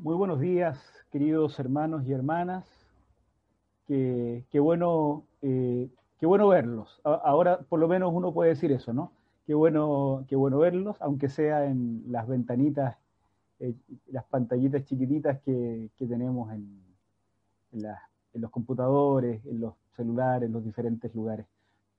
Muy 0.00 0.14
buenos 0.14 0.38
días, 0.38 0.78
queridos 1.10 1.58
hermanos 1.58 2.06
y 2.06 2.12
hermanas. 2.12 2.64
Qué, 3.88 4.44
bueno, 4.60 5.24
eh, 5.42 5.88
qué 6.20 6.26
bueno 6.26 6.46
verlos. 6.46 7.00
Ahora 7.02 7.58
por 7.68 7.80
lo 7.80 7.88
menos 7.88 8.12
uno 8.14 8.32
puede 8.32 8.50
decir 8.50 8.70
eso, 8.70 8.92
¿no? 8.92 9.10
Qué 9.44 9.54
bueno, 9.54 10.24
qué 10.28 10.36
bueno 10.36 10.58
verlos, 10.58 10.96
aunque 11.00 11.28
sea 11.28 11.64
en 11.64 12.04
las 12.06 12.28
ventanitas, 12.28 12.96
eh, 13.58 13.74
las 14.12 14.22
pantallitas 14.26 14.84
chiquititas 14.84 15.40
que, 15.40 15.90
tenemos 15.98 16.52
en, 16.52 16.80
los 18.34 18.50
computadores, 18.52 19.44
en 19.46 19.60
los 19.60 19.74
celulares, 19.96 20.46
en 20.46 20.52
los 20.52 20.64
diferentes 20.64 21.12
lugares. 21.12 21.44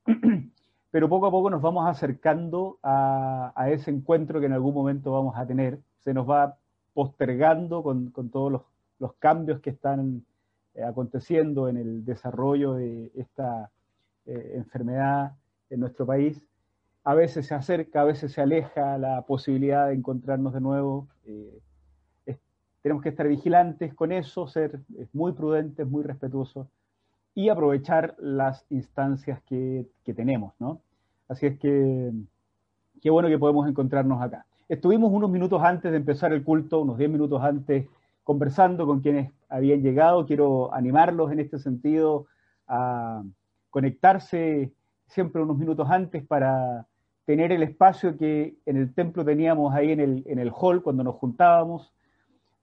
Pero 0.91 1.09
poco 1.09 1.25
a 1.25 1.31
poco 1.31 1.49
nos 1.49 1.61
vamos 1.61 1.85
acercando 1.85 2.79
a, 2.81 3.51
a 3.57 3.69
ese 3.71 3.91
encuentro 3.91 4.39
que 4.39 4.45
en 4.45 4.53
algún 4.53 4.73
momento 4.73 5.11
vamos 5.11 5.35
a 5.35 5.45
tener. 5.45 5.81
Se 5.99 6.13
nos 6.13 6.29
va 6.29 6.55
postergando 6.93 7.83
con, 7.83 8.11
todos 8.31 8.63
los, 8.99 9.13
cambios 9.15 9.59
que 9.61 9.69
están 9.69 10.25
eh, 10.75 10.83
aconteciendo 10.83 11.67
en 11.67 11.77
el 11.77 12.05
desarrollo 12.05 12.73
de 12.73 13.11
esta 13.15 13.71
eh, 14.25 14.53
enfermedad 14.55 15.33
en 15.69 15.79
nuestro 15.79 16.05
país. 16.05 16.45
A 17.03 17.13
veces 17.13 17.47
se 17.47 17.55
acerca, 17.55 18.01
a 18.01 18.03
veces 18.05 18.33
se 18.33 18.41
aleja 18.41 18.97
la 18.97 19.21
posibilidad 19.23 19.87
de 19.87 19.93
encontrarnos 19.93 20.53
de 20.53 20.61
nuevo. 20.61 21.07
Eh, 21.25 21.59
tenemos 22.81 23.03
que 23.03 23.09
estar 23.09 23.27
vigilantes 23.27 23.93
con 23.93 24.11
eso, 24.11 24.47
ser 24.47 24.79
muy 25.11 25.33
prudentes, 25.33 25.85
muy 25.87 26.03
respetuosos 26.03 26.67
y 27.35 27.49
aprovechar 27.49 28.15
las 28.19 28.65
instancias 28.69 29.41
que, 29.43 29.85
que 30.03 30.13
tenemos, 30.13 30.53
¿no? 30.59 30.81
Así 31.27 31.45
es 31.45 31.59
que 31.59 32.11
qué 33.01 33.09
bueno 33.09 33.29
que 33.29 33.37
podemos 33.37 33.67
encontrarnos 33.67 34.21
acá. 34.21 34.45
Estuvimos 34.69 35.11
unos 35.11 35.31
minutos 35.31 35.63
antes 35.63 35.89
de 35.89 35.97
empezar 35.97 36.31
el 36.31 36.43
culto, 36.43 36.81
unos 36.81 36.99
10 36.99 37.09
minutos 37.09 37.41
antes, 37.41 37.87
conversando 38.23 38.85
con 38.85 38.99
quienes 38.99 39.31
habían 39.49 39.81
llegado. 39.81 40.27
Quiero 40.27 40.71
animarlos 40.71 41.31
en 41.31 41.39
este 41.39 41.57
sentido 41.57 42.27
a 42.67 43.23
conectarse 43.71 44.71
siempre 45.07 45.41
unos 45.41 45.57
minutos 45.57 45.89
antes 45.89 46.23
para 46.23 46.85
tener 47.25 47.51
el 47.51 47.63
espacio 47.63 48.15
que 48.15 48.57
en 48.67 48.77
el 48.77 48.93
templo 48.93 49.25
teníamos 49.25 49.73
ahí 49.73 49.91
en 49.91 50.01
el, 50.01 50.23
en 50.27 50.37
el 50.37 50.51
hall 50.51 50.83
cuando 50.83 51.03
nos 51.03 51.15
juntábamos. 51.15 51.91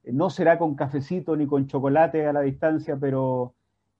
No 0.04 0.30
será 0.30 0.60
con 0.60 0.76
cafecito 0.76 1.34
ni 1.36 1.48
con 1.48 1.66
chocolate 1.66 2.24
a 2.24 2.32
la 2.32 2.42
distancia, 2.42 2.96
pero 3.00 3.54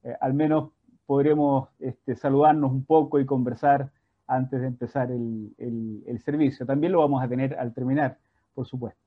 eh, 0.04 0.14
al 0.20 0.32
menos 0.32 0.70
podremos 1.06 1.70
este, 1.80 2.14
saludarnos 2.14 2.70
un 2.70 2.84
poco 2.84 3.18
y 3.18 3.26
conversar 3.26 3.90
antes 4.26 4.60
de 4.60 4.66
empezar 4.66 5.10
el, 5.10 6.20
servicio. 6.24 6.66
También 6.66 6.92
lo 6.92 7.00
vamos 7.00 7.22
a 7.22 7.28
tener 7.28 7.54
al 7.54 7.72
terminar, 7.72 8.18
por 8.54 8.66
supuesto. 8.66 9.00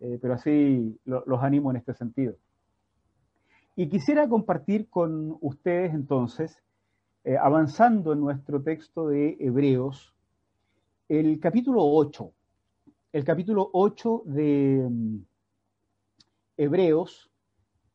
Eh, 0.00 0.18
pero 0.20 0.34
así 0.34 0.98
los 1.04 1.42
animo 1.42 1.70
en 1.70 1.76
este 1.76 1.94
sentido. 1.94 2.34
Y 3.76 3.88
quisiera 3.88 4.28
compartir 4.28 4.88
con 4.88 5.36
ustedes 5.40 5.94
entonces, 5.94 6.60
eh, 7.24 7.36
avanzando 7.36 8.12
en 8.12 8.20
nuestro 8.20 8.60
texto 8.62 9.08
de 9.08 9.36
Hebreos, 9.38 10.14
el 11.08 11.38
capítulo 11.38 11.82
8. 11.84 12.32
El 13.12 13.24
capítulo 13.24 13.70
8 13.72 14.22
de 14.26 14.86
mm, 14.90 15.16
Hebreos, 16.56 17.30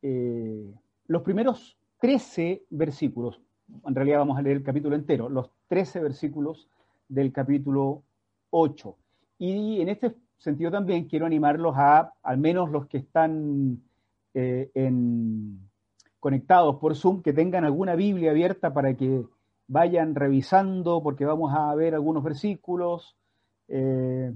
eh, 0.02 0.74
los 1.08 1.22
primeros 1.22 1.78
13 2.00 2.64
versículos, 2.70 3.42
en 3.86 3.96
realidad 3.96 4.20
vamos 4.20 4.38
a 4.38 4.42
leer 4.42 4.58
el 4.58 4.64
capítulo 4.64 4.96
entero, 4.96 5.30
los 5.30 5.50
13 5.74 6.02
versículos 6.02 6.68
del 7.10 7.34
capítulo 7.34 8.04
8. 8.52 8.96
Y 9.40 9.82
en 9.82 9.90
este 9.90 10.14
sentido 10.38 10.70
también 10.70 11.06
quiero 11.06 11.26
animarlos 11.26 11.74
a, 11.76 12.14
al 12.22 12.38
menos 12.38 12.70
los 12.70 12.86
que 12.86 13.00
están 13.00 13.82
eh, 14.36 14.70
conectados 16.20 16.76
por 16.76 16.96
Zoom, 16.96 17.24
que 17.24 17.34
tengan 17.34 17.66
alguna 17.66 17.96
Biblia 17.96 18.30
abierta 18.30 18.72
para 18.72 18.94
que 18.94 19.24
vayan 19.66 20.14
revisando, 20.14 21.02
porque 21.02 21.26
vamos 21.26 21.52
a 21.56 21.74
ver 21.74 21.96
algunos 21.96 22.24
versículos. 22.24 23.18
Eh, 23.68 24.32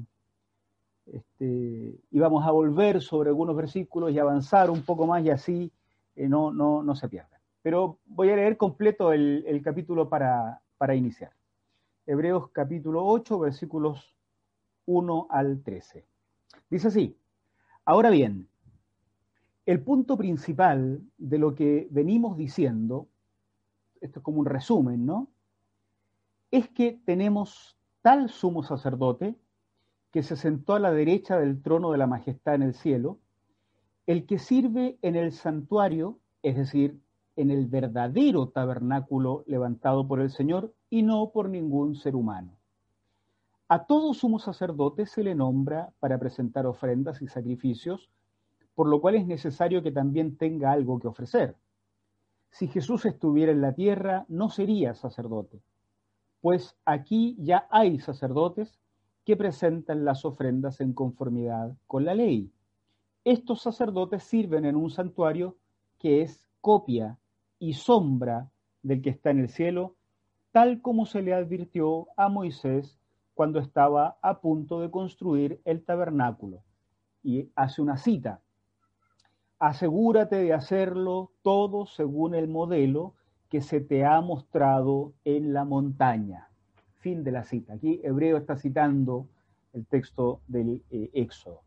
este, 1.06 2.00
y 2.10 2.20
vamos 2.20 2.48
a 2.48 2.50
volver 2.50 3.00
sobre 3.00 3.30
algunos 3.30 3.56
versículos 3.56 4.12
y 4.12 4.18
avanzar 4.18 4.72
un 4.72 4.82
poco 4.82 5.06
más 5.06 5.24
y 5.24 5.30
así 5.30 5.72
eh, 6.16 6.28
no, 6.28 6.52
no, 6.52 6.82
no 6.82 6.96
se 6.96 7.08
pierdan 7.08 7.38
pero 7.68 8.00
voy 8.06 8.30
a 8.30 8.36
leer 8.38 8.56
completo 8.56 9.12
el, 9.12 9.62
capítulo 9.62 10.08
para, 10.08 10.62
para, 10.78 10.96
iniciar. 10.96 11.32
Hebreos 12.06 12.50
capítulo 12.52 13.06
8, 13.06 13.40
versículos 13.40 14.16
1 14.86 15.28
al 15.30 15.62
13. 15.62 16.06
Dice 16.70 16.88
así, 16.88 17.18
ahora 17.86 18.10
bien, 18.10 18.48
el 19.66 19.82
punto 19.82 20.18
principal 20.18 21.02
de 21.18 21.38
lo 21.38 21.54
que 21.54 21.88
venimos 21.92 22.38
diciendo, 22.38 23.08
esto 24.00 24.20
es 24.20 24.24
como 24.24 24.40
un 24.40 24.46
resumen, 24.46 25.06
¿no? 25.06 25.28
Es 26.52 26.70
que 26.70 27.02
tenemos 27.06 27.78
tal 28.02 28.30
sumo 28.30 28.64
sacerdote 28.64 29.36
que 30.12 30.24
se 30.24 30.38
sentó 30.38 30.76
a 30.76 30.80
la 30.80 30.92
derecha 30.92 31.38
del 31.38 31.62
trono 31.62 31.92
de 31.92 31.98
la 31.98 32.08
majestad 32.08 32.56
en 32.56 32.64
el 32.64 32.74
cielo, 32.74 33.20
el 34.06 34.26
que 34.26 34.40
sirve 34.40 34.98
en 35.02 35.18
el 35.18 35.34
santuario, 35.34 36.18
es 36.44 36.56
decir, 36.56 37.02
en 37.38 37.52
el 37.52 37.68
verdadero 37.68 38.50
tabernáculo 38.50 39.44
levantado 39.48 40.08
por 40.08 40.20
el 40.20 40.30
Señor 40.32 40.74
y 40.90 41.04
no 41.04 41.30
por 41.30 41.50
ningún 41.50 41.96
ser 41.96 42.16
humano. 42.16 42.58
A 43.70 43.86
todo 43.86 44.14
sumo 44.14 44.40
sacerdote 44.40 45.06
se 45.06 45.24
le 45.24 45.36
nombra 45.36 45.94
para 46.00 46.18
presentar 46.18 46.66
ofrendas 46.66 47.22
y 47.22 47.28
sacrificios, 47.28 48.10
por 48.76 48.88
lo 48.88 49.00
cual 49.00 49.16
es 49.16 49.28
necesario 49.28 49.84
que 49.84 49.92
también 49.92 50.38
tenga 50.38 50.72
algo 50.72 51.00
que 51.00 51.08
ofrecer. 51.08 51.56
Si 52.50 52.68
Jesús 52.68 53.06
estuviera 53.06 53.52
en 53.52 53.62
la 53.62 53.74
tierra, 53.74 54.26
no 54.30 54.50
sería 54.50 54.96
sacerdote, 54.96 55.62
pues 56.42 56.76
aquí 56.86 57.36
ya 57.40 57.68
hay 57.70 58.00
sacerdotes 58.00 58.80
que 59.26 59.36
presentan 59.36 60.06
las 60.06 60.26
ofrendas 60.26 60.80
en 60.80 60.94
conformidad 60.94 61.76
con 61.86 62.06
la 62.06 62.16
ley. 62.16 62.50
Estos 63.26 63.62
sacerdotes 63.62 64.24
sirven 64.24 64.64
en 64.64 64.78
un 64.78 64.90
santuario 64.90 65.58
que 66.00 66.22
es 66.22 66.42
copia 66.62 67.18
y 67.60 67.74
sombra 67.74 68.50
del 68.84 69.02
que 69.02 69.10
está 69.10 69.32
en 69.32 69.40
el 69.40 69.50
cielo, 69.50 69.96
tal 70.52 70.82
como 70.82 71.06
se 71.06 71.22
le 71.22 71.34
advirtió 71.34 72.08
a 72.18 72.30
Moisés 72.30 73.00
cuando 73.34 73.60
estaba 73.60 74.18
a 74.22 74.40
punto 74.42 74.82
de 74.82 74.90
construir 74.90 75.62
el 75.66 75.84
tabernáculo. 75.84 76.64
Y 77.24 77.50
hace 77.56 77.82
una 77.82 77.98
cita, 77.98 78.42
asegúrate 79.60 80.38
de 80.38 80.54
hacerlo 80.54 81.32
todo 81.42 81.86
según 81.86 82.36
el 82.36 82.48
modelo 82.48 83.14
que 83.50 83.62
se 83.62 83.80
te 83.80 84.06
ha 84.06 84.20
mostrado 84.22 85.14
en 85.24 85.54
la 85.54 85.66
montaña. 85.66 86.50
Fin 87.00 87.24
de 87.24 87.32
la 87.32 87.44
cita. 87.44 87.74
Aquí 87.74 88.02
Hebreo 88.04 88.38
está 88.38 88.56
citando 88.56 89.28
el 89.74 89.86
texto 89.86 90.42
del 90.48 90.82
eh, 90.90 91.10
Éxodo. 91.14 91.62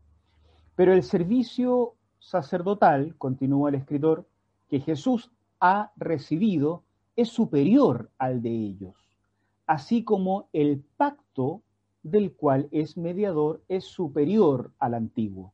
Pero 0.75 0.93
el 0.93 1.03
servicio 1.03 1.95
sacerdotal, 2.19 3.15
continúa 3.17 3.69
el 3.69 3.75
escritor, 3.75 4.25
que 4.69 4.79
Jesús 4.79 5.31
ha 5.61 5.93
recibido 5.95 6.83
es 7.15 7.29
superior 7.29 8.09
al 8.17 8.41
de 8.41 8.49
ellos, 8.49 8.95
así 9.67 10.03
como 10.03 10.49
el 10.53 10.83
pacto 10.97 11.61
del 12.03 12.33
cual 12.33 12.67
es 12.71 12.97
mediador 12.97 13.61
es 13.67 13.85
superior 13.85 14.71
al 14.79 14.95
antiguo, 14.95 15.53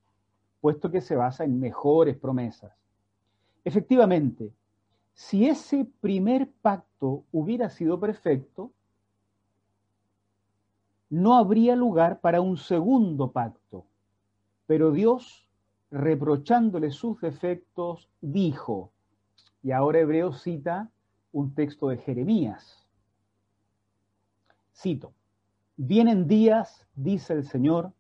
puesto 0.62 0.90
que 0.90 1.02
se 1.02 1.16
basa 1.16 1.44
en 1.44 1.60
mejores 1.60 2.18
promesas. 2.18 2.72
Efectivamente, 3.66 4.54
si 5.14 5.46
ese 5.46 5.86
primer 6.00 6.50
pacto 6.62 7.26
hubiera 7.32 7.70
sido 7.70 8.00
perfecto, 8.00 8.72
no 11.10 11.36
habría 11.36 11.76
lugar 11.76 12.20
para 12.22 12.40
un 12.40 12.58
segundo 12.58 13.32
pacto. 13.32 13.86
Pero 14.68 14.92
Dios, 14.92 15.48
reprochándole 15.90 16.92
sus 16.92 17.20
defectos, 17.22 18.10
dijo, 18.22 18.92
y 19.68 19.74
ahora 19.74 20.00
Hebreo 20.00 20.32
cita 20.32 20.90
un 21.34 21.54
texto 21.54 21.90
de 21.90 21.98
Jeremías. 21.98 22.88
Cito, 24.74 25.12
vienen 25.76 26.26
días, 26.26 26.88
dice 26.96 27.34
el 27.34 27.44
Señor, 27.44 27.92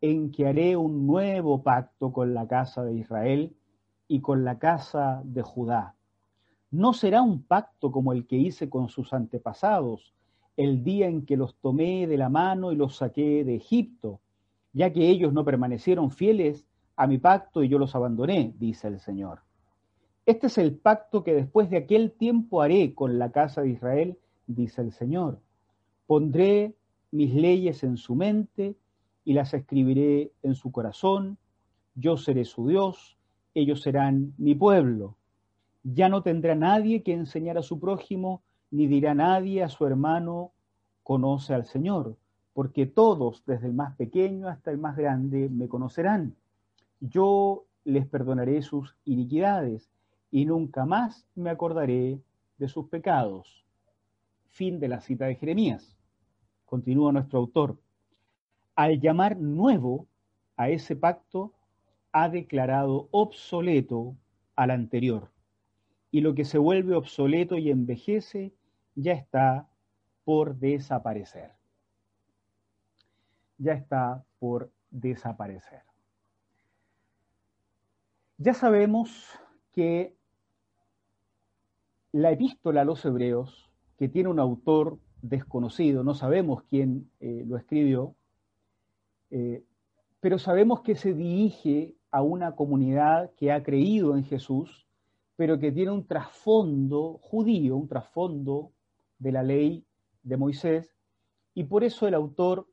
en 0.00 0.32
que 0.32 0.46
haré 0.46 0.74
un 0.74 1.06
nuevo 1.06 1.62
pacto 1.62 2.14
con 2.14 2.32
la 2.32 2.48
casa 2.48 2.82
de 2.82 2.94
Israel 2.94 3.54
y 4.08 4.22
con 4.22 4.42
la 4.42 4.58
casa 4.58 5.20
de 5.22 5.42
Judá. 5.42 5.96
No 6.70 6.94
será 6.94 7.20
un 7.20 7.42
pacto 7.42 7.92
como 7.92 8.14
el 8.14 8.26
que 8.26 8.36
hice 8.36 8.70
con 8.70 8.88
sus 8.88 9.12
antepasados, 9.12 10.14
el 10.56 10.82
día 10.82 11.08
en 11.08 11.26
que 11.26 11.36
los 11.36 11.56
tomé 11.56 12.06
de 12.06 12.16
la 12.16 12.30
mano 12.30 12.72
y 12.72 12.76
los 12.76 12.96
saqué 12.96 13.44
de 13.44 13.56
Egipto, 13.56 14.22
ya 14.72 14.90
que 14.90 15.10
ellos 15.10 15.34
no 15.34 15.44
permanecieron 15.44 16.10
fieles 16.10 16.64
a 16.96 17.06
mi 17.06 17.18
pacto 17.18 17.62
y 17.62 17.68
yo 17.68 17.78
los 17.78 17.94
abandoné, 17.94 18.54
dice 18.58 18.88
el 18.88 18.98
Señor. 18.98 19.40
Este 20.26 20.46
es 20.46 20.58
el 20.58 20.76
pacto 20.76 21.24
que 21.24 21.34
después 21.34 21.70
de 21.70 21.78
aquel 21.78 22.12
tiempo 22.12 22.62
haré 22.62 22.94
con 22.94 23.18
la 23.18 23.32
casa 23.32 23.62
de 23.62 23.70
Israel, 23.70 24.18
dice 24.46 24.80
el 24.80 24.92
Señor. 24.92 25.40
Pondré 26.06 26.74
mis 27.10 27.34
leyes 27.34 27.82
en 27.82 27.96
su 27.96 28.14
mente 28.14 28.76
y 29.24 29.32
las 29.32 29.54
escribiré 29.54 30.32
en 30.42 30.54
su 30.54 30.70
corazón. 30.70 31.38
Yo 31.94 32.16
seré 32.16 32.44
su 32.44 32.68
Dios 32.68 33.16
ellos 33.54 33.82
serán 33.82 34.34
mi 34.38 34.54
pueblo. 34.54 35.16
Ya 35.82 36.08
no 36.08 36.22
tendrá 36.22 36.54
nadie 36.54 37.02
que 37.02 37.12
enseñar 37.12 37.58
a 37.58 37.62
su 37.62 37.78
prójimo, 37.78 38.42
ni 38.70 38.86
dirá 38.86 39.14
nadie 39.14 39.62
a 39.62 39.68
su 39.68 39.86
hermano, 39.86 40.52
conoce 41.02 41.52
al 41.54 41.66
Señor, 41.66 42.16
porque 42.54 42.86
todos, 42.86 43.42
desde 43.46 43.66
el 43.66 43.74
más 43.74 43.96
pequeño 43.96 44.48
hasta 44.48 44.70
el 44.70 44.78
más 44.78 44.96
grande, 44.96 45.48
me 45.50 45.68
conocerán. 45.68 46.36
Yo 47.00 47.64
les 47.84 48.06
perdonaré 48.06 48.62
sus 48.62 48.96
iniquidades 49.04 49.90
y 50.32 50.46
nunca 50.46 50.86
más 50.86 51.28
me 51.36 51.50
acordaré 51.50 52.18
de 52.56 52.66
sus 52.66 52.88
pecados. 52.88 53.64
Fin 54.48 54.80
de 54.80 54.88
la 54.88 55.00
cita 55.00 55.26
de 55.26 55.36
Jeremías. 55.36 55.96
Continúa 56.64 57.12
nuestro 57.12 57.38
autor. 57.38 57.78
Al 58.74 58.98
llamar 58.98 59.36
nuevo 59.36 60.08
a 60.56 60.70
ese 60.70 60.96
pacto, 60.96 61.52
ha 62.12 62.30
declarado 62.30 63.08
obsoleto 63.10 64.16
al 64.56 64.70
anterior. 64.70 65.30
Y 66.10 66.22
lo 66.22 66.34
que 66.34 66.46
se 66.46 66.58
vuelve 66.58 66.94
obsoleto 66.94 67.58
y 67.58 67.70
envejece 67.70 68.54
ya 68.94 69.12
está 69.12 69.68
por 70.24 70.56
desaparecer. 70.56 71.52
Ya 73.58 73.74
está 73.74 74.24
por 74.38 74.72
desaparecer. 74.90 75.82
Ya 78.38 78.54
sabemos 78.54 79.38
que 79.72 80.16
la 82.12 82.30
epístola 82.30 82.82
a 82.82 82.84
los 82.84 83.04
hebreos, 83.04 83.70
que 83.96 84.08
tiene 84.08 84.28
un 84.28 84.38
autor 84.38 84.98
desconocido, 85.22 86.04
no 86.04 86.14
sabemos 86.14 86.62
quién 86.64 87.10
eh, 87.20 87.44
lo 87.46 87.56
escribió, 87.56 88.14
eh, 89.30 89.64
pero 90.20 90.38
sabemos 90.38 90.82
que 90.82 90.94
se 90.94 91.14
dirige 91.14 91.94
a 92.10 92.22
una 92.22 92.54
comunidad 92.54 93.30
que 93.36 93.50
ha 93.50 93.62
creído 93.62 94.16
en 94.16 94.24
Jesús, 94.24 94.86
pero 95.36 95.58
que 95.58 95.72
tiene 95.72 95.90
un 95.90 96.06
trasfondo 96.06 97.18
judío, 97.22 97.76
un 97.76 97.88
trasfondo 97.88 98.72
de 99.18 99.32
la 99.32 99.42
ley 99.42 99.84
de 100.22 100.36
Moisés, 100.36 100.94
y 101.54 101.64
por 101.64 101.82
eso 101.82 102.06
el 102.06 102.14
autor 102.14 102.66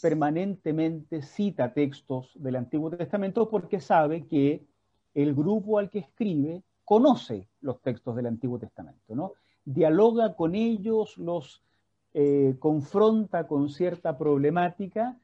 permanentemente 0.00 1.22
cita 1.22 1.72
textos 1.72 2.30
del 2.36 2.56
Antiguo 2.56 2.90
Testamento 2.90 3.50
porque 3.50 3.80
sabe 3.80 4.26
que 4.26 4.64
el 5.14 5.34
grupo 5.34 5.78
al 5.78 5.90
que 5.90 5.98
escribe 5.98 6.62
conoce 6.92 7.48
los 7.62 7.80
textos 7.80 8.14
del 8.14 8.26
Antiguo 8.26 8.58
Testamento, 8.58 9.14
¿no? 9.14 9.32
Dialoga 9.64 10.34
con 10.34 10.54
ellos, 10.54 11.16
los 11.16 11.62
eh, 12.12 12.56
confronta 12.58 13.46
con 13.46 13.70
cierta 13.70 14.18
problemática 14.18 15.18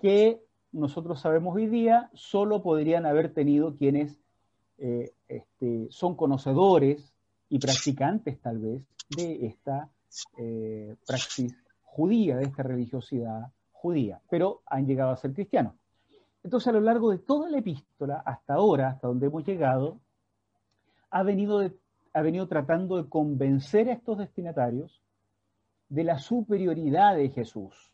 que 0.00 0.42
nosotros 0.72 1.20
sabemos 1.20 1.54
hoy 1.54 1.66
día, 1.66 2.08
solo 2.14 2.62
podrían 2.62 3.04
haber 3.04 3.34
tenido 3.34 3.76
quienes 3.76 4.18
eh, 4.78 5.12
este, 5.28 5.88
son 5.90 6.16
conocedores 6.16 7.12
y 7.50 7.58
practicantes 7.58 8.40
tal 8.40 8.56
vez 8.56 8.82
de 9.14 9.44
esta 9.44 9.90
eh, 10.38 10.96
praxis 11.06 11.54
judía, 11.82 12.38
de 12.38 12.44
esta 12.44 12.62
religiosidad 12.62 13.52
judía, 13.72 14.22
pero 14.30 14.62
han 14.64 14.86
llegado 14.86 15.10
a 15.10 15.18
ser 15.18 15.34
cristianos. 15.34 15.74
Entonces 16.42 16.68
a 16.68 16.72
lo 16.72 16.80
largo 16.80 17.10
de 17.10 17.18
toda 17.18 17.50
la 17.50 17.58
epístola, 17.58 18.22
hasta 18.24 18.54
ahora, 18.54 18.88
hasta 18.88 19.06
donde 19.06 19.26
hemos 19.26 19.44
llegado, 19.44 19.98
ha 21.10 21.22
venido, 21.22 21.70
ha 22.12 22.22
venido 22.22 22.46
tratando 22.48 23.02
de 23.02 23.08
convencer 23.08 23.88
a 23.88 23.92
estos 23.92 24.18
destinatarios 24.18 25.02
de 25.88 26.04
la 26.04 26.18
superioridad 26.18 27.16
de 27.16 27.30
Jesús 27.30 27.92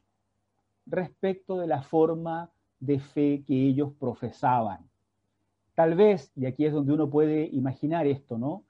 respecto 0.87 1.58
de 1.58 1.66
la 1.66 1.82
forma 1.82 2.50
de 2.81 2.99
fe 2.99 3.44
que 3.46 3.55
ellos 3.55 3.93
profesaban. 3.99 4.81
Tal 5.75 5.94
vez, 5.94 6.31
y 6.37 6.46
aquí 6.46 6.66
es 6.66 6.72
donde 6.72 6.93
uno 6.93 7.08
puede 7.08 7.46
imaginar 7.46 8.06
esto, 8.06 8.38
¿no? 8.38 8.64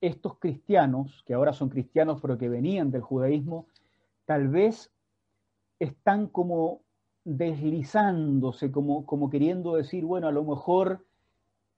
Estos 0.00 0.38
cristianos, 0.38 1.22
que 1.26 1.34
ahora 1.34 1.52
son 1.52 1.68
cristianos 1.68 2.20
pero 2.20 2.38
que 2.38 2.48
venían 2.48 2.90
del 2.90 3.00
judaísmo, 3.00 3.66
tal 4.26 4.48
vez 4.48 4.92
están 5.78 6.26
como 6.28 6.80
deslizándose, 7.24 8.70
como, 8.70 9.04
como 9.06 9.30
queriendo 9.30 9.74
decir, 9.74 10.04
bueno, 10.04 10.28
a 10.28 10.32
lo 10.32 10.44
mejor 10.44 11.04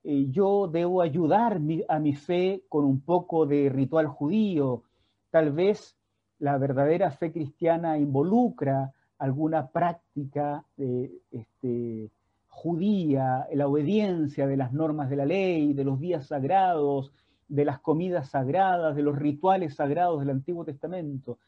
eh, 0.05 0.27
yo 0.31 0.69
debo 0.69 1.03
ayudar 1.03 1.61
a 1.89 1.99
mi 1.99 2.15
fe 2.15 2.63
con 2.69 2.85
un 2.85 3.01
poco 3.01 3.47
de 3.47 3.69
ritual 3.69 4.07
judío, 4.07 4.83
tal 5.31 5.53
vez 5.53 5.97
la 6.39 6.57
verdadera 6.59 7.11
fe 7.11 7.33
cristiana 7.33 7.99
involucra 7.99 8.93
alguna 9.19 9.69
práctica 9.69 10.65
este, 10.77 12.11
judía, 12.59 13.47
la 13.53 13.69
obediencia 13.69 14.47
de 14.47 14.57
las 14.57 14.73
normas 14.73 15.09
de 15.11 15.17
la 15.17 15.27
ley, 15.27 15.75
de 15.75 15.85
los 15.85 16.01
días 16.01 16.27
sagrados, 16.27 17.13
de 17.47 17.65
las 17.65 17.79
comidas 17.79 18.31
sagradas, 18.31 18.97
de 18.97 19.03
los 19.03 19.17
rituales 19.17 19.77
sagrados 19.77 20.21
del 20.21 20.31
Antiguo 20.31 20.65
Testamento. 20.65 21.39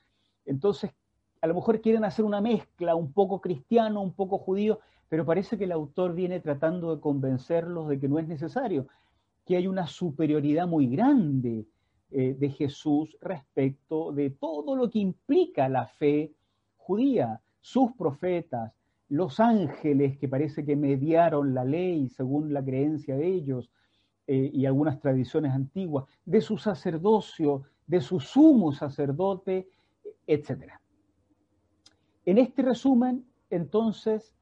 Entonces, 0.46 0.92
a 1.40 1.46
lo 1.46 1.54
mejor 1.54 1.80
quieren 1.80 2.04
hacer 2.04 2.24
una 2.24 2.40
mezcla, 2.40 2.94
un 2.94 3.12
poco 3.12 3.40
cristiano, 3.40 4.00
un 4.00 4.12
poco 4.12 4.38
judío, 4.38 4.78
pero 5.10 5.26
parece 5.26 5.58
que 5.58 5.64
el 5.64 5.72
autor 5.72 6.14
viene 6.14 6.38
tratando 6.38 6.94
de 6.94 7.00
convencerlos 7.00 7.88
de 7.88 7.98
que 7.98 8.08
no 8.08 8.20
es 8.20 8.28
necesario, 8.28 8.86
que 9.44 9.56
hay 9.56 9.66
una 9.66 9.88
superioridad 9.88 10.68
muy 10.68 10.86
grande 10.86 11.66
eh, 12.12 12.36
de 12.38 12.48
Jesús 12.50 13.18
respecto 13.20 14.12
de 14.12 14.30
todo 14.30 14.76
lo 14.76 14.88
que 14.88 15.00
implica 15.00 15.68
la 15.68 15.88
fe 15.88 16.32
judía 16.76 17.40
sus 17.60 17.90
profetas, 17.92 18.72
los 19.08 19.40
ángeles 19.40 20.16
que 20.16 20.28
parece 20.28 20.64
que 20.64 20.76
mediaron 20.76 21.54
la 21.54 21.64
ley 21.64 22.08
según 22.08 22.52
la 22.52 22.64
creencia 22.64 23.16
de 23.16 23.26
ellos 23.26 23.68
eh, 24.28 24.48
y 24.54 24.64
algunas 24.64 25.00
tradiciones 25.00 25.52
antiguas, 25.52 26.04
de 26.24 26.40
su 26.40 26.56
sacerdocio, 26.56 27.64
de 27.84 28.00
su 28.00 28.20
sumo 28.20 28.72
sacerdote, 28.72 29.68
etc. 30.28 30.72
En 32.24 32.38
este 32.38 32.62
resumen, 32.62 33.24
entonces, 33.50 34.32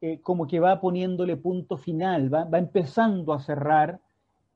eh, 0.00 0.20
como 0.20 0.46
que 0.46 0.60
va 0.60 0.80
poniéndole 0.80 1.36
punto 1.36 1.76
final, 1.76 2.32
va, 2.32 2.46
empezando 2.58 3.32
a 3.32 3.40
cerrar 3.40 4.00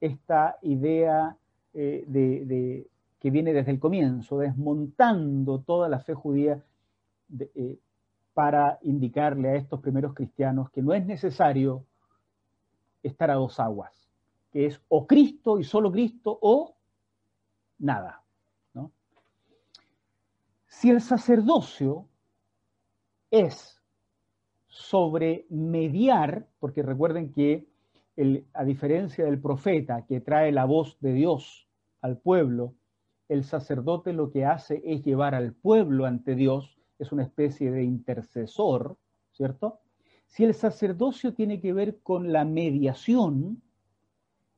esta 0.00 0.58
idea 0.62 1.36
eh, 1.74 2.04
de, 2.06 2.86
que 3.18 3.30
viene 3.30 3.52
desde 3.52 3.72
el 3.72 3.80
comienzo, 3.80 4.38
desmontando 4.38 5.60
toda 5.60 5.88
la 5.88 6.00
fe 6.00 6.14
judía 6.14 6.62
de, 7.28 7.78
para 8.34 8.78
indicarle 8.82 9.48
a 9.48 9.56
estos 9.56 9.80
primeros 9.80 10.14
cristianos 10.14 10.70
que 10.70 10.82
no 10.82 10.94
es 10.94 11.04
necesario 11.04 11.84
estar 13.02 13.30
a 13.30 13.34
dos 13.34 13.58
aguas, 13.58 13.92
que 14.52 14.66
es 14.66 14.80
o 14.88 15.06
Cristo 15.06 15.58
y 15.58 15.64
solo 15.64 15.90
Cristo 15.90 16.38
o 16.40 16.76
nada. 17.78 18.22
Si 20.68 20.90
el 20.90 21.00
sacerdocio 21.00 22.06
es 23.30 23.77
sobre 24.78 25.44
mediar, 25.50 26.46
porque 26.60 26.84
recuerden 26.84 27.32
que 27.32 27.66
a 28.54 28.64
diferencia 28.64 29.24
del 29.24 29.40
profeta 29.40 30.06
que 30.06 30.20
trae 30.20 30.52
la 30.52 30.66
voz 30.66 30.96
de 31.00 31.14
Dios 31.14 31.68
al 32.00 32.18
pueblo, 32.18 32.74
el 33.28 33.42
sacerdote 33.42 34.12
lo 34.12 34.30
que 34.30 34.44
hace 34.44 34.80
es 34.84 35.02
llevar 35.02 35.34
al 35.34 35.52
pueblo 35.52 36.06
ante 36.06 36.36
Dios 36.36 36.78
es 37.00 37.10
una 37.10 37.24
especie 37.24 37.72
de 37.72 37.82
intercesor, 37.82 38.96
¿cierto? 39.32 39.80
Si 40.26 40.44
el 40.44 40.54
sacerdocio 40.54 41.34
tiene 41.34 41.60
que 41.60 41.72
ver 41.72 41.98
con 42.00 42.32
la 42.32 42.44
mediación, 42.44 43.60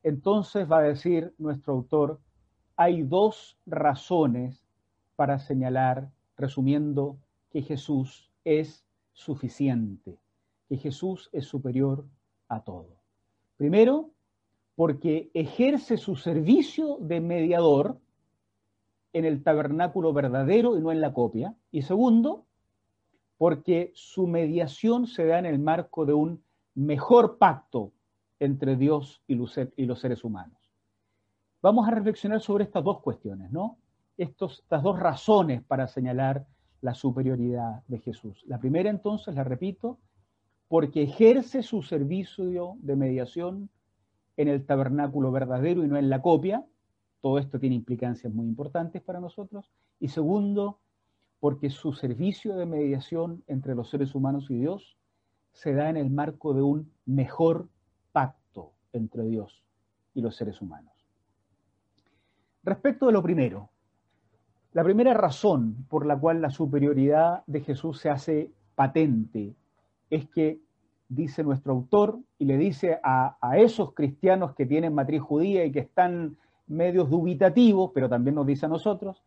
entonces 0.03 0.71
va 0.71 0.79
a 0.79 0.83
decir 0.83 1.33
nuestro 1.39 1.73
autor, 1.73 2.21
hay 2.75 3.01
dos 3.01 3.57
razones 3.65 4.67
para 5.15 5.39
señalar, 5.39 6.11
resumiendo, 6.37 7.17
que 7.49 7.63
Jesús 7.63 8.31
es 8.45 8.85
suficiente, 9.21 10.19
que 10.67 10.77
Jesús 10.77 11.29
es 11.31 11.45
superior 11.45 12.05
a 12.47 12.63
todo. 12.63 12.97
Primero, 13.57 14.11
porque 14.75 15.29
ejerce 15.33 15.97
su 15.97 16.15
servicio 16.15 16.97
de 16.99 17.21
mediador, 17.21 17.99
en 19.13 19.25
el 19.25 19.43
tabernáculo 19.43 20.13
verdadero 20.13 20.77
y 20.77 20.81
no 20.81 20.91
en 20.91 21.01
la 21.01 21.13
copia. 21.13 21.55
Y 21.71 21.81
segundo, 21.81 22.45
porque 23.37 23.91
su 23.93 24.27
mediación 24.27 25.07
se 25.07 25.25
da 25.25 25.39
en 25.39 25.45
el 25.45 25.59
marco 25.59 26.05
de 26.05 26.13
un 26.13 26.43
mejor 26.75 27.37
pacto 27.37 27.91
entre 28.39 28.75
Dios 28.75 29.21
y 29.27 29.35
los, 29.35 29.51
seres 29.99 30.23
humanos. 30.23 30.57
Vamos 31.61 31.87
a 31.87 31.91
reflexionar 31.91 32.41
sobre 32.41 32.63
estas 32.63 32.83
dos 32.83 33.01
cuestiones, 33.01 33.51
¿no? 33.51 33.77
estas 34.17 34.83
dos 34.83 34.99
razones 34.99 35.63
para 35.63 35.87
señalar 35.87 36.45
la 36.81 36.93
superioridad 36.93 37.83
de 37.87 37.99
Jesús. 37.99 38.43
La 38.47 38.59
primera 38.59 38.89
entonces, 38.89 39.35
la 39.35 39.43
repito, 39.43 39.99
porque 40.67 41.03
ejerce 41.03 41.63
su 41.63 41.81
servicio 41.83 42.75
de 42.79 42.95
mediación 42.95 43.69
en 44.37 44.47
el 44.47 44.65
tabernáculo 44.65 45.31
verdadero 45.31 45.83
y 45.83 45.87
no 45.87 45.97
en 45.97 46.09
la 46.09 46.21
copia, 46.21 46.65
todo 47.21 47.37
esto 47.37 47.59
tiene 47.59 47.75
implicancias 47.75 48.33
muy 48.33 48.47
importantes 48.47 49.01
para 49.01 49.19
nosotros. 49.19 49.71
Y 49.99 50.07
segundo, 50.07 50.79
porque 51.39 51.69
su 51.69 51.93
servicio 51.93 52.55
de 52.55 52.65
mediación 52.65 53.43
entre 53.47 53.75
los 53.75 53.89
seres 53.89 54.15
humanos 54.15 54.49
y 54.49 54.55
Dios 54.55 54.97
se 55.51 55.73
da 55.73 55.89
en 55.89 55.97
el 55.97 56.09
marco 56.09 56.53
de 56.53 56.61
un 56.61 56.91
mejor 57.05 57.69
pacto, 58.11 58.73
entre 58.93 59.23
Dios 59.25 59.63
y 60.13 60.21
los 60.21 60.35
seres 60.35 60.61
humanos. 60.61 60.93
Respecto 62.63 63.07
de 63.07 63.11
lo 63.11 63.23
primero, 63.23 63.70
la 64.73 64.83
primera 64.83 65.13
razón 65.13 65.85
por 65.89 66.05
la 66.05 66.17
cual 66.17 66.41
la 66.41 66.49
superioridad 66.49 67.43
de 67.45 67.61
Jesús 67.61 67.99
se 67.99 68.09
hace 68.09 68.51
patente 68.75 69.53
es 70.09 70.29
que, 70.29 70.59
dice 71.09 71.43
nuestro 71.43 71.73
autor, 71.73 72.19
y 72.39 72.45
le 72.45 72.57
dice 72.57 72.97
a, 73.03 73.35
esos 73.57 73.93
cristianos 73.93 74.55
que 74.55 74.65
tienen 74.65 74.95
matriz 74.95 75.21
judía 75.21 75.65
y 75.65 75.71
que 75.71 75.79
están 75.79 76.37
medios 76.67 77.09
dubitativos, 77.09 77.91
pero 77.93 78.07
también 78.07 78.35
nos 78.35 78.45
dice 78.45 78.65
a 78.65 78.69
nosotros, 78.69 79.21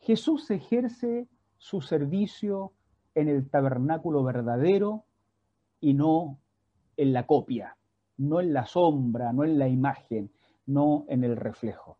Jesús 0.00 0.50
ejerce 0.50 1.26
su 1.56 1.80
servicio 1.80 2.72
en 3.14 3.28
el 3.28 3.48
tabernáculo 3.48 4.22
verdadero 4.22 5.04
y 5.80 5.94
no 5.94 6.38
en 6.98 7.14
la 7.14 7.26
copia, 7.26 7.78
no 8.18 8.40
en 8.40 8.52
la 8.52 8.66
sombra, 8.66 9.32
no 9.32 9.44
en 9.44 9.58
la 9.58 9.68
imagen, 9.68 10.30
no 10.66 11.06
en 11.08 11.24
el 11.24 11.36
reflejo. 11.36 11.96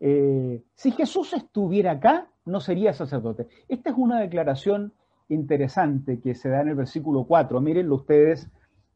Eh, 0.00 0.62
si 0.74 0.90
Jesús 0.92 1.32
estuviera 1.32 1.92
acá, 1.92 2.28
no 2.44 2.60
sería 2.60 2.92
sacerdote. 2.92 3.48
Esta 3.68 3.90
es 3.90 3.96
una 3.96 4.20
declaración 4.20 4.92
interesante 5.28 6.20
que 6.20 6.34
se 6.34 6.48
da 6.48 6.60
en 6.60 6.68
el 6.68 6.74
versículo 6.74 7.24
4. 7.24 7.60
Mírenlo 7.60 7.96
ustedes 7.96 8.48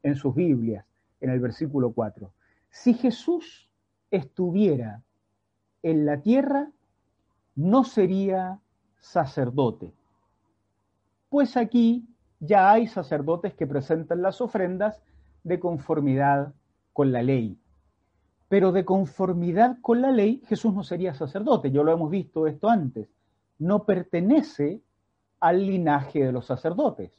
en 0.03 0.15
sus 0.17 0.35
Biblias, 0.35 0.85
en 1.21 1.31
el 1.31 1.41
versículo 1.41 1.93
4. 1.93 2.33
Si 2.71 2.95
Jesús 2.95 3.69
estuviera 4.11 5.03
en 5.83 6.07
la 6.07 6.21
tierra, 6.21 6.71
no 7.55 7.85
sería 7.85 8.61
sacerdote. 8.99 9.93
Pues 11.29 11.57
aquí 11.57 12.07
ya 12.39 12.73
hay 12.73 12.87
sacerdotes 12.87 13.55
que 13.55 13.67
presentan 13.67 14.23
las 14.23 14.41
ofrendas 14.41 15.03
de 15.43 15.59
conformidad 15.59 16.55
con 16.93 17.13
la 17.13 17.23
ley. 17.23 17.59
Pero 18.51 18.73
de 18.73 18.85
conformidad 18.85 19.79
con 19.81 20.03
la 20.03 20.11
ley, 20.11 20.43
Jesús 20.49 20.75
no 20.75 20.83
sería 20.83 21.15
sacerdote, 21.15 21.71
yo 21.71 21.85
lo 21.85 21.93
hemos 21.93 22.11
visto 22.11 22.49
esto 22.49 22.69
antes. 22.69 23.09
No 23.61 23.85
pertenece 23.85 24.81
al 25.39 25.65
linaje 25.65 26.25
de 26.25 26.33
los 26.33 26.47
sacerdotes. 26.47 27.13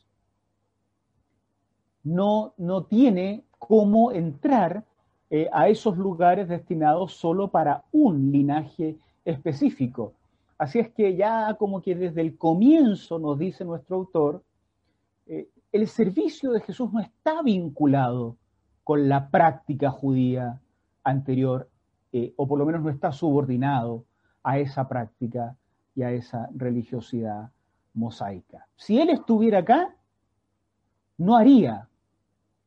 No, 2.04 2.54
no 2.58 2.84
tiene 2.84 3.46
cómo 3.58 4.12
entrar 4.12 4.84
eh, 5.30 5.48
a 5.54 5.70
esos 5.70 5.98
lugares 5.98 6.50
destinados 6.50 7.14
solo 7.14 7.48
para 7.48 7.86
un 7.94 8.30
linaje 8.34 8.98
específico. 9.24 10.12
Así 10.58 10.80
es 10.80 10.90
que 10.90 11.16
ya 11.16 11.56
como 11.58 11.82
que 11.82 11.96
desde 11.96 12.20
el 12.20 12.38
comienzo 12.38 13.20
nos 13.20 13.40
dice 13.40 13.64
nuestro 13.64 13.96
autor, 13.96 14.44
eh, 15.28 15.48
el 15.72 15.88
servicio 15.88 16.52
de 16.52 16.60
Jesús 16.60 16.92
no 16.92 17.00
está 17.00 17.42
vinculado 17.42 18.36
con 18.84 19.08
la 19.08 19.30
práctica 19.30 19.92
judía 19.92 20.60
anterior, 21.04 21.70
eh, 22.12 22.34
o 22.36 22.48
por 22.48 22.60
lo 22.60 22.66
menos 22.66 22.82
no 22.82 22.90
está 22.90 23.12
subordinado 23.12 24.06
a 24.44 24.60
esa 24.60 24.88
práctica 24.88 25.56
y 25.96 26.04
a 26.04 26.12
esa 26.12 26.50
religiosidad 26.56 27.52
mosaica. 27.94 28.68
Si 28.76 29.00
él 29.00 29.10
estuviera 29.10 29.60
acá, 29.60 29.96
no 31.18 31.36
haría 31.36 31.88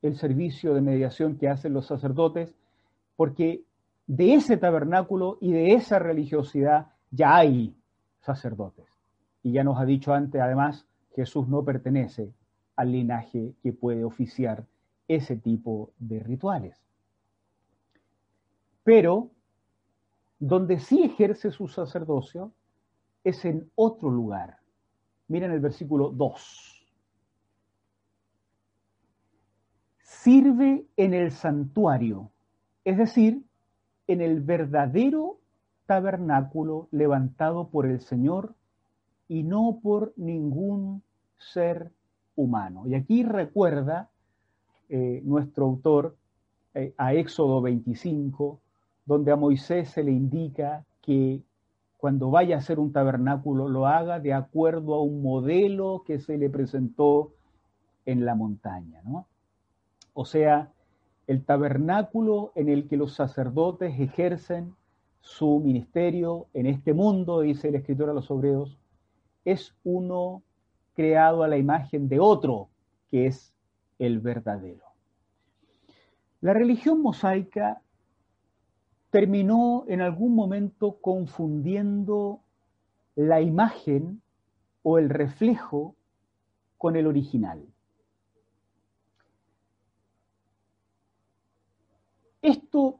el 0.03 0.17
servicio 0.17 0.75
de 0.75 0.81
mediación 0.81 1.37
que 1.37 1.49
hacen 1.49 1.73
los 1.73 1.87
sacerdotes, 1.87 2.55
porque 3.17 3.65
de 4.07 4.35
ese 4.35 4.57
tabernáculo 4.57 5.39
y 5.41 5.53
de 5.53 5.75
esa 5.75 5.99
religiosidad 5.99 6.89
ya 7.11 7.37
hay 7.37 7.75
sacerdotes. 8.21 8.87
Y 9.43 9.53
ya 9.53 9.65
nos 9.65 9.79
ha 9.79 9.85
dicho 9.85 10.13
antes, 10.13 10.41
además, 10.41 10.87
Jesús 11.15 11.49
no 11.49 11.65
pertenece 11.65 12.33
al 12.77 12.93
linaje 12.93 13.55
que 13.63 13.73
puede 13.73 14.05
oficiar 14.05 14.65
ese 15.09 15.37
tipo 15.37 15.93
de 15.99 16.21
rituales. 16.21 16.77
Pero 18.85 19.31
donde 20.39 20.79
sí 20.79 21.03
ejerce 21.03 21.51
su 21.51 21.69
sacerdocio 21.69 22.53
es 23.25 23.45
en 23.45 23.71
otro 23.75 24.11
lugar. 24.11 24.59
Miren 25.29 25.51
el 25.53 25.61
versículo 25.61 26.11
2. 26.11 26.87
Sirve 30.03 30.87
en 30.97 31.15
el 31.15 31.33
santuario, 31.33 32.31
es 32.85 32.99
decir, 32.99 33.43
en 34.07 34.21
el 34.21 34.41
verdadero 34.41 35.39
tabernáculo 35.87 36.89
levantado 36.91 37.69
por 37.69 37.87
el 37.87 38.01
Señor 38.01 38.55
y 39.29 39.43
no 39.43 39.81
por 39.83 40.13
ningún 40.17 41.03
ser 41.39 41.91
humano. 42.37 42.87
Y 42.87 42.95
aquí 42.95 43.23
recuerda 43.23 44.11
eh, 44.89 45.23
nuestro 45.25 45.67
autor 45.67 46.17
eh, 46.75 46.95
a 46.97 47.15
Éxodo 47.15 47.63
25, 47.63 48.61
donde 49.05 49.33
a 49.33 49.37
Moisés 49.37 49.91
se 49.91 50.03
le 50.03 50.13
indica 50.13 50.85
que 51.03 51.43
cuando 51.97 52.31
vaya 52.31 52.57
a 52.57 52.59
hacer 52.59 52.79
un 52.79 52.93
tabernáculo 52.93 53.69
lo 53.69 53.87
haga 53.87 54.21
de 54.21 54.35
acuerdo 54.35 54.95
a 54.95 55.03
un 55.03 55.23
modelo 55.23 56.03
que 56.07 56.19
se 56.19 56.37
le 56.37 56.51
presentó 56.51 57.33
en 58.07 58.25
la 58.25 58.35
montaña, 58.35 59.01
¿no? 59.05 59.27
O 60.13 60.25
sea, 60.25 60.71
el 61.27 61.45
tabernáculo 61.45 62.53
en 62.55 62.69
el 62.69 62.89
que 62.89 62.97
los 62.97 63.15
sacerdotes 63.15 63.99
ejercen 63.99 64.75
su 65.21 65.61
ministerio 65.61 66.49
en 66.53 66.67
este 66.67 66.93
mundo, 66.93 67.41
dice 67.41 67.69
el 67.69 67.77
escritor 67.77 68.11
a 68.11 68.13
los 68.13 68.31
obreros, 68.31 68.79
es 69.45 69.75
uno 69.83 70.43
creado 70.95 71.43
a 71.43 71.49
la 71.49 71.57
imagen 71.57 72.09
de 72.09 72.21
otro, 72.21 72.69
que 73.11 73.27
es 73.27 73.55
el 73.99 74.21
verdadero. 74.21 74.85
La 76.41 76.53
religión 76.53 77.01
mosaica 77.01 77.81
terminó 79.15 79.85
en 79.87 80.01
algún 80.01 80.35
momento 80.35 80.99
confundiendo 81.01 82.41
la 83.15 83.41
imagen 83.41 84.21
o 84.83 84.99
el 84.99 85.09
reflejo 85.09 85.95
con 86.79 86.97
el 86.97 87.07
original. 87.07 87.65
Esto 92.43 92.99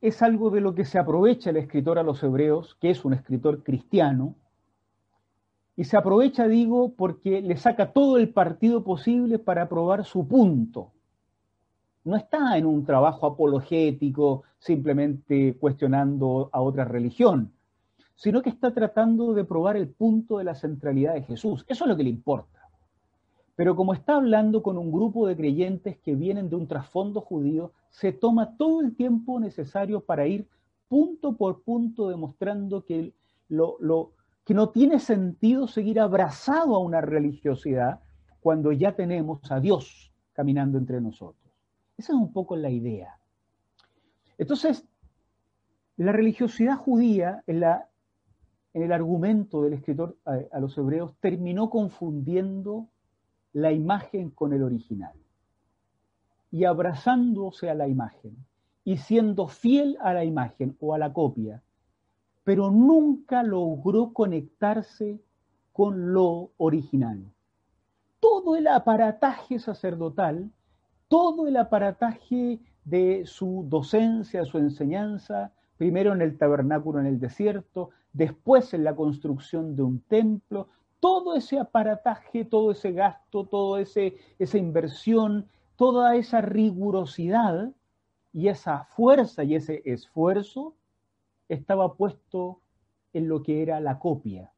es 0.00 0.22
algo 0.22 0.50
de 0.50 0.60
lo 0.60 0.76
que 0.76 0.84
se 0.84 1.00
aprovecha 1.00 1.50
el 1.50 1.56
escritor 1.56 1.98
a 1.98 2.04
los 2.04 2.22
hebreos, 2.22 2.76
que 2.80 2.90
es 2.90 3.04
un 3.04 3.14
escritor 3.14 3.64
cristiano, 3.64 4.36
y 5.74 5.82
se 5.82 5.96
aprovecha, 5.96 6.46
digo, 6.46 6.92
porque 6.92 7.42
le 7.42 7.56
saca 7.56 7.92
todo 7.92 8.18
el 8.18 8.28
partido 8.28 8.84
posible 8.84 9.40
para 9.40 9.68
probar 9.68 10.04
su 10.04 10.28
punto 10.28 10.92
no 12.04 12.16
está 12.16 12.56
en 12.56 12.66
un 12.66 12.84
trabajo 12.84 13.26
apologético 13.26 14.44
simplemente 14.58 15.56
cuestionando 15.58 16.48
a 16.52 16.60
otra 16.60 16.84
religión, 16.84 17.52
sino 18.14 18.42
que 18.42 18.50
está 18.50 18.72
tratando 18.72 19.32
de 19.32 19.44
probar 19.44 19.76
el 19.76 19.88
punto 19.88 20.38
de 20.38 20.44
la 20.44 20.54
centralidad 20.54 21.14
de 21.14 21.22
Jesús. 21.22 21.64
Eso 21.68 21.84
es 21.84 21.88
lo 21.88 21.96
que 21.96 22.04
le 22.04 22.10
importa. 22.10 22.60
Pero 23.56 23.76
como 23.76 23.92
está 23.92 24.16
hablando 24.16 24.62
con 24.62 24.78
un 24.78 24.90
grupo 24.90 25.26
de 25.26 25.36
creyentes 25.36 25.98
que 25.98 26.14
vienen 26.14 26.48
de 26.48 26.56
un 26.56 26.66
trasfondo 26.66 27.20
judío, 27.20 27.72
se 27.90 28.12
toma 28.12 28.56
todo 28.56 28.80
el 28.80 28.96
tiempo 28.96 29.38
necesario 29.38 30.00
para 30.00 30.26
ir 30.26 30.48
punto 30.88 31.36
por 31.36 31.62
punto 31.62 32.08
demostrando 32.08 32.84
que, 32.84 33.14
lo, 33.48 34.12
que 34.44 34.54
no 34.54 34.70
tiene 34.70 34.98
sentido 34.98 35.68
seguir 35.68 36.00
abrazado 36.00 36.74
a 36.74 36.78
una 36.78 37.00
religiosidad 37.00 38.00
cuando 38.40 38.72
ya 38.72 38.96
tenemos 38.96 39.40
a 39.52 39.60
Dios 39.60 40.10
caminando 40.32 40.78
entre 40.78 41.00
nosotros. 41.00 41.39
Esa 42.00 42.14
es 42.14 42.18
un 42.18 42.32
poco 42.32 42.56
la 42.56 42.70
idea. 42.70 43.18
Entonces, 44.38 44.88
la 45.98 46.12
religiosidad 46.12 46.78
judía 46.78 47.44
en, 47.46 47.60
la, 47.60 47.90
en 48.72 48.84
el 48.84 48.90
argumento 48.90 49.60
del 49.60 49.74
escritor 49.74 50.16
a, 50.24 50.58
los 50.60 50.78
hebreos 50.78 51.14
terminó 51.20 51.68
confundiendo 51.68 52.88
la 53.52 53.70
imagen 53.70 54.30
con 54.30 54.54
el 54.54 54.62
original 54.62 55.12
y 56.50 56.64
abrazándose 56.64 57.68
a 57.68 57.74
la 57.74 57.86
imagen 57.86 58.34
y 58.82 58.96
siendo 58.96 59.46
fiel 59.46 59.98
a 60.00 60.14
la 60.14 60.24
imagen 60.24 60.78
o 60.80 60.94
a 60.94 60.98
la 60.98 61.12
copia, 61.12 61.62
pero 62.44 62.70
nunca 62.70 63.42
logró 63.42 64.14
conectarse 64.14 65.20
con 65.74 66.14
lo 66.14 66.52
original. 66.56 67.30
Todo 68.20 68.56
el 68.56 68.68
aparataje 68.68 69.58
sacerdotal 69.58 70.50
todo 71.10 71.48
el 71.48 71.56
aparataje 71.56 72.60
de 72.84 73.26
su 73.26 73.66
docencia, 73.68 74.44
su 74.44 74.58
enseñanza, 74.58 75.52
primero 75.76 76.12
en 76.12 76.22
el 76.22 76.38
tabernáculo 76.38 77.00
en 77.00 77.06
el 77.06 77.18
desierto, 77.18 77.90
después 78.12 78.72
en 78.74 78.84
la 78.84 78.94
construcción 78.94 79.74
de 79.74 79.82
un 79.82 80.02
templo, 80.02 80.68
todo 81.00 81.34
ese 81.34 81.58
aparataje, 81.58 82.44
todo 82.44 82.70
ese 82.70 82.92
gasto, 82.92 83.44
toda 83.44 83.80
esa 83.80 84.56
inversión, 84.56 85.48
toda 85.74 86.14
esa 86.14 86.42
rigurosidad 86.42 87.72
y 88.32 88.46
esa 88.46 88.84
fuerza 88.84 89.42
y 89.42 89.56
ese 89.56 89.82
esfuerzo 89.84 90.76
estaba 91.48 91.94
puesto 91.94 92.60
en 93.12 93.28
lo 93.28 93.42
que 93.42 93.62
era 93.62 93.80
la 93.80 93.98
copia. 93.98 94.52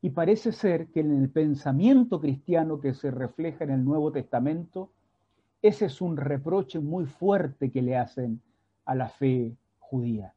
Y 0.00 0.10
parece 0.10 0.50
ser 0.50 0.88
que 0.88 0.98
en 0.98 1.22
el 1.22 1.30
pensamiento 1.30 2.20
cristiano 2.20 2.80
que 2.80 2.92
se 2.92 3.12
refleja 3.12 3.62
en 3.62 3.70
el 3.70 3.84
Nuevo 3.84 4.10
Testamento, 4.10 4.90
Ese 5.62 5.86
es 5.86 6.00
un 6.00 6.16
reproche 6.16 6.80
muy 6.80 7.06
fuerte 7.06 7.70
que 7.70 7.82
le 7.82 7.96
hacen 7.96 8.42
a 8.84 8.96
la 8.96 9.08
fe 9.08 9.56
judía. 9.78 10.34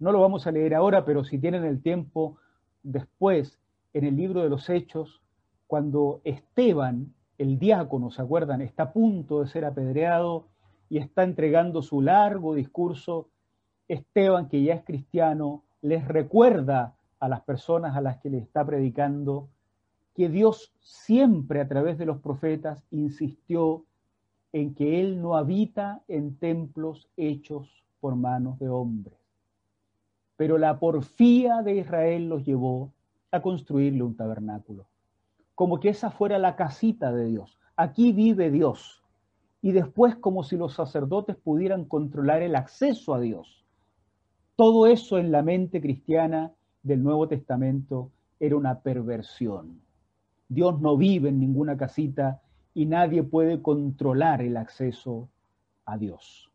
No 0.00 0.10
lo 0.10 0.20
vamos 0.20 0.48
a 0.48 0.50
leer 0.50 0.74
ahora, 0.74 1.04
pero 1.04 1.22
si 1.22 1.38
tienen 1.38 1.64
el 1.64 1.80
tiempo, 1.80 2.36
después, 2.82 3.60
en 3.92 4.04
el 4.04 4.16
libro 4.16 4.42
de 4.42 4.48
los 4.48 4.68
Hechos, 4.68 5.22
cuando 5.68 6.20
Esteban, 6.24 7.14
el 7.38 7.60
diácono, 7.60 8.10
¿se 8.10 8.22
acuerdan?, 8.22 8.60
está 8.60 8.84
a 8.84 8.92
punto 8.92 9.40
de 9.40 9.48
ser 9.48 9.64
apedreado 9.64 10.48
y 10.90 10.98
está 10.98 11.22
entregando 11.22 11.80
su 11.80 12.00
largo 12.02 12.54
discurso, 12.54 13.28
Esteban, 13.86 14.48
que 14.48 14.62
ya 14.62 14.74
es 14.74 14.84
cristiano, 14.84 15.62
les 15.80 16.06
recuerda 16.08 16.96
a 17.20 17.28
las 17.28 17.42
personas 17.42 17.96
a 17.96 18.00
las 18.00 18.18
que 18.18 18.30
le 18.30 18.38
está 18.38 18.66
predicando 18.66 19.48
que 20.14 20.28
Dios 20.28 20.74
siempre 20.80 21.60
a 21.60 21.68
través 21.68 21.98
de 21.98 22.06
los 22.06 22.18
profetas 22.20 22.84
insistió 22.90 23.84
en 24.54 24.72
que 24.72 25.00
Él 25.00 25.20
no 25.20 25.34
habita 25.34 26.02
en 26.06 26.36
templos 26.36 27.08
hechos 27.16 27.68
por 27.98 28.14
manos 28.14 28.56
de 28.60 28.68
hombres. 28.68 29.18
Pero 30.36 30.58
la 30.58 30.78
porfía 30.78 31.62
de 31.62 31.74
Israel 31.78 32.28
los 32.28 32.46
llevó 32.46 32.92
a 33.32 33.42
construirle 33.42 34.04
un 34.04 34.16
tabernáculo, 34.16 34.86
como 35.56 35.80
que 35.80 35.88
esa 35.88 36.12
fuera 36.12 36.38
la 36.38 36.54
casita 36.54 37.10
de 37.10 37.26
Dios. 37.26 37.58
Aquí 37.74 38.12
vive 38.12 38.52
Dios. 38.52 39.02
Y 39.60 39.72
después 39.72 40.14
como 40.14 40.44
si 40.44 40.56
los 40.56 40.74
sacerdotes 40.74 41.34
pudieran 41.34 41.84
controlar 41.84 42.40
el 42.40 42.54
acceso 42.54 43.12
a 43.12 43.18
Dios. 43.18 43.64
Todo 44.54 44.86
eso 44.86 45.18
en 45.18 45.32
la 45.32 45.42
mente 45.42 45.80
cristiana 45.80 46.52
del 46.84 47.02
Nuevo 47.02 47.26
Testamento 47.26 48.12
era 48.38 48.56
una 48.56 48.78
perversión. 48.78 49.80
Dios 50.48 50.80
no 50.80 50.96
vive 50.96 51.30
en 51.30 51.40
ninguna 51.40 51.76
casita 51.76 52.40
y 52.74 52.86
nadie 52.86 53.22
puede 53.22 53.62
controlar 53.62 54.42
el 54.42 54.56
acceso 54.56 55.28
a 55.86 55.96
Dios. 55.96 56.50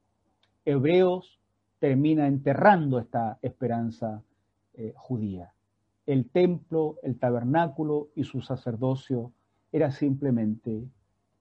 Hebreos 0.66 1.40
termina 1.80 2.28
enterrando 2.28 3.00
esta 3.00 3.40
esperanza 3.42 4.22
eh, 4.74 4.94
judía. 4.96 5.54
El 6.06 6.30
templo, 6.30 6.98
el 7.04 7.18
tabernáculo 7.18 8.10
y 8.16 8.26
su 8.26 8.42
sacerdocio 8.42 9.32
era 9.72 9.92
simplemente 9.92 10.84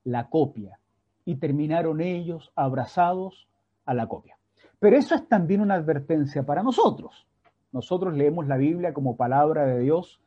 la 0.05 0.29
copia 0.29 0.79
y 1.25 1.37
terminaron 1.37 2.01
ellos 2.01 2.53
abrazados 2.55 3.49
a 3.85 3.95
la 3.95 4.07
copia. 4.07 4.39
Pero 4.79 4.97
eso 4.97 5.15
es 5.15 5.27
también 5.29 5.61
una 5.61 5.75
advertencia 5.75 6.45
para 6.45 6.63
nosotros. 6.63 7.27
Nosotros 7.73 8.15
leemos 8.15 8.47
la 8.47 8.57
Biblia 8.57 8.95
como 8.95 9.17
palabra 9.17 9.67
de 9.67 9.81
Dios 9.81 10.21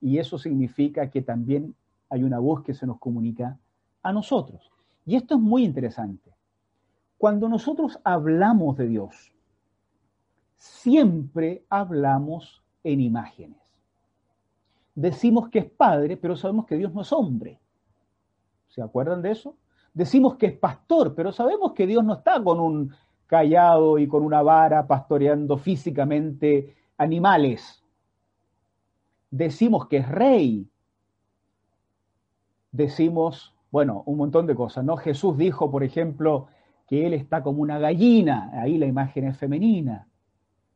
y 0.00 0.18
eso 0.18 0.38
significa 0.38 1.10
que 1.10 1.22
también 1.22 1.74
hay 2.08 2.22
una 2.22 2.38
voz 2.38 2.62
que 2.62 2.74
se 2.74 2.86
nos 2.86 2.98
comunica 2.98 3.58
a 4.06 4.12
nosotros. 4.12 4.70
Y 5.04 5.16
esto 5.16 5.34
es 5.34 5.40
muy 5.40 5.64
interesante. 5.64 6.32
Cuando 7.18 7.48
nosotros 7.48 7.98
hablamos 8.04 8.76
de 8.76 8.86
Dios, 8.86 9.32
siempre 10.54 11.64
hablamos 11.68 12.62
en 12.84 13.00
imágenes. 13.00 13.58
Decimos 14.94 15.48
que 15.48 15.58
es 15.58 15.70
Padre, 15.70 16.16
pero 16.16 16.36
sabemos 16.36 16.66
que 16.66 16.76
Dios 16.76 16.94
no 16.94 17.02
es 17.02 17.12
hombre. 17.12 17.58
¿Se 18.68 18.80
acuerdan 18.80 19.22
de 19.22 19.32
eso? 19.32 19.56
Decimos 19.92 20.36
que 20.36 20.46
es 20.46 20.56
pastor, 20.56 21.14
pero 21.16 21.32
sabemos 21.32 21.72
que 21.72 21.86
Dios 21.86 22.04
no 22.04 22.14
está 22.14 22.40
con 22.44 22.60
un 22.60 22.94
callado 23.26 23.98
y 23.98 24.06
con 24.06 24.22
una 24.22 24.40
vara 24.42 24.86
pastoreando 24.86 25.58
físicamente 25.58 26.76
animales. 26.96 27.82
Decimos 29.32 29.88
que 29.88 29.96
es 29.96 30.08
rey. 30.08 30.70
Decimos, 32.70 33.55
bueno, 33.76 34.04
un 34.06 34.16
montón 34.16 34.46
de 34.46 34.54
cosas, 34.54 34.86
¿no? 34.86 34.96
Jesús 34.96 35.36
dijo, 35.36 35.70
por 35.70 35.84
ejemplo, 35.84 36.46
que 36.86 37.06
él 37.06 37.12
está 37.12 37.42
como 37.42 37.60
una 37.60 37.78
gallina, 37.78 38.50
ahí 38.54 38.78
la 38.78 38.86
imagen 38.86 39.26
es 39.26 39.36
femenina, 39.36 40.08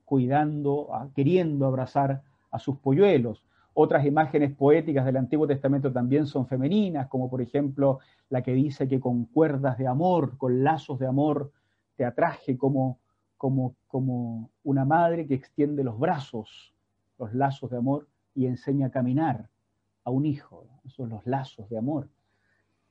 cuidando, 0.04 0.90
queriendo 1.14 1.64
abrazar 1.64 2.20
a 2.50 2.58
sus 2.58 2.76
polluelos. 2.76 3.42
Otras 3.72 4.04
imágenes 4.04 4.54
poéticas 4.54 5.06
del 5.06 5.16
Antiguo 5.16 5.46
Testamento 5.46 5.90
también 5.90 6.26
son 6.26 6.46
femeninas, 6.46 7.08
como 7.08 7.30
por 7.30 7.40
ejemplo 7.40 8.00
la 8.28 8.42
que 8.42 8.52
dice 8.52 8.86
que 8.86 9.00
con 9.00 9.24
cuerdas 9.24 9.78
de 9.78 9.86
amor, 9.86 10.36
con 10.36 10.62
lazos 10.62 10.98
de 10.98 11.06
amor, 11.06 11.52
te 11.96 12.04
atraje 12.04 12.58
como, 12.58 12.98
como, 13.38 13.76
como 13.88 14.50
una 14.62 14.84
madre 14.84 15.26
que 15.26 15.32
extiende 15.32 15.82
los 15.82 15.98
brazos, 15.98 16.74
los 17.18 17.32
lazos 17.32 17.70
de 17.70 17.78
amor, 17.78 18.08
y 18.34 18.44
enseña 18.44 18.88
a 18.88 18.90
caminar 18.90 19.48
a 20.04 20.10
un 20.10 20.26
hijo. 20.26 20.66
Esos 20.84 20.96
son 20.96 21.08
los 21.08 21.24
lazos 21.24 21.66
de 21.70 21.78
amor. 21.78 22.10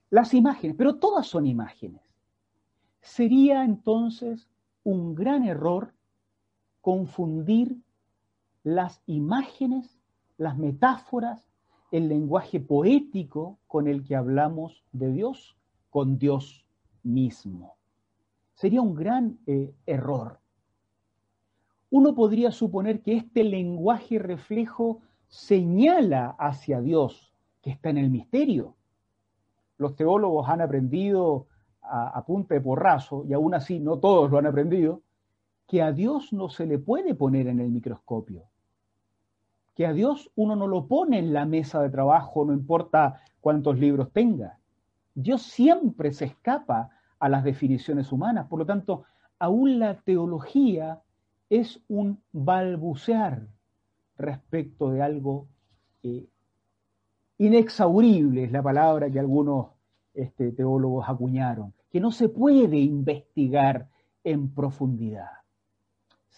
Las 0.10 0.34
imágenes, 0.34 0.76
pero 0.78 0.96
todas 0.96 1.28
son 1.28 1.46
imágenes. 1.46 2.02
Sería 3.02 3.64
entonces 3.64 4.50
un 4.84 5.16
gran 5.16 5.46
error 5.46 5.94
confundir 6.82 7.78
las 8.64 9.02
imágenes, 9.06 10.00
las 10.38 10.58
metáforas, 10.58 11.46
el 11.92 12.08
lenguaje 12.08 12.60
poético 12.60 13.60
con 13.68 13.88
el 13.88 14.04
que 14.04 14.16
hablamos 14.16 14.84
de 14.92 15.12
Dios 15.12 15.58
con 15.90 16.18
Dios 16.18 16.66
mismo. 17.04 17.76
Sería 18.54 18.82
un 18.82 18.96
gran 18.96 19.40
eh, 19.48 19.74
error. 19.86 20.40
Uno 21.90 22.14
podría 22.14 22.52
suponer 22.52 23.02
que 23.02 23.16
este 23.16 23.44
lenguaje 23.44 24.20
reflejo 24.20 25.02
señala 25.28 26.36
hacia 26.38 26.82
Dios, 26.82 27.34
que 27.62 27.72
está 27.72 27.90
en 27.90 27.98
el 27.98 28.10
misterio. 28.10 28.76
Los 29.80 29.96
teólogos 29.96 30.48
han 30.48 30.62
aprendido 30.62 31.48
a, 31.82 32.10
a 32.10 32.24
punta 32.26 32.54
de 32.54 32.62
porrazo, 32.62 33.26
y 33.28 33.34
aún 33.34 33.56
así 33.56 33.80
no 33.80 33.98
todos 33.98 34.30
lo 34.30 34.38
han 34.38 34.46
aprendido, 34.46 35.02
que 35.66 35.82
a 35.82 35.92
Dios 35.92 36.34
no 36.34 36.50
se 36.50 36.66
le 36.66 36.78
puede 36.80 37.16
poner 37.16 37.48
en 37.48 37.60
el 37.60 37.70
microscopio, 37.70 38.44
que 39.76 39.86
a 39.86 39.94
Dios 39.94 40.32
uno 40.36 40.56
no 40.56 40.68
lo 40.68 40.88
pone 40.88 41.20
en 41.20 41.32
la 41.32 41.46
mesa 41.46 41.82
de 41.82 41.90
trabajo, 41.90 42.44
no 42.44 42.54
importa 42.54 43.22
cuántos 43.40 43.80
libros 43.80 44.12
tenga. 44.12 44.60
Dios 45.16 45.44
siempre 45.44 46.12
se 46.12 46.26
escapa 46.26 46.90
a 47.20 47.30
las 47.30 47.44
definiciones 47.44 48.12
humanas, 48.12 48.48
por 48.48 48.60
lo 48.60 48.66
tanto, 48.66 49.06
aún 49.38 49.80
la 49.80 50.02
teología 50.02 51.02
es 51.50 51.82
un 51.88 52.22
balbucear 52.32 53.48
respecto 54.18 54.92
de 54.92 55.02
algo 55.02 55.48
eh, 56.04 56.28
inexaurible, 57.40 58.44
es 58.44 58.52
la 58.52 58.62
palabra 58.62 59.10
que 59.10 59.20
algunos 59.20 59.68
este, 60.14 60.52
teólogos 60.52 61.10
acuñaron, 61.10 61.74
que 61.90 62.00
no 62.00 62.12
se 62.12 62.30
puede 62.30 62.78
investigar 62.78 63.90
en 64.24 64.54
profundidad 64.54 65.40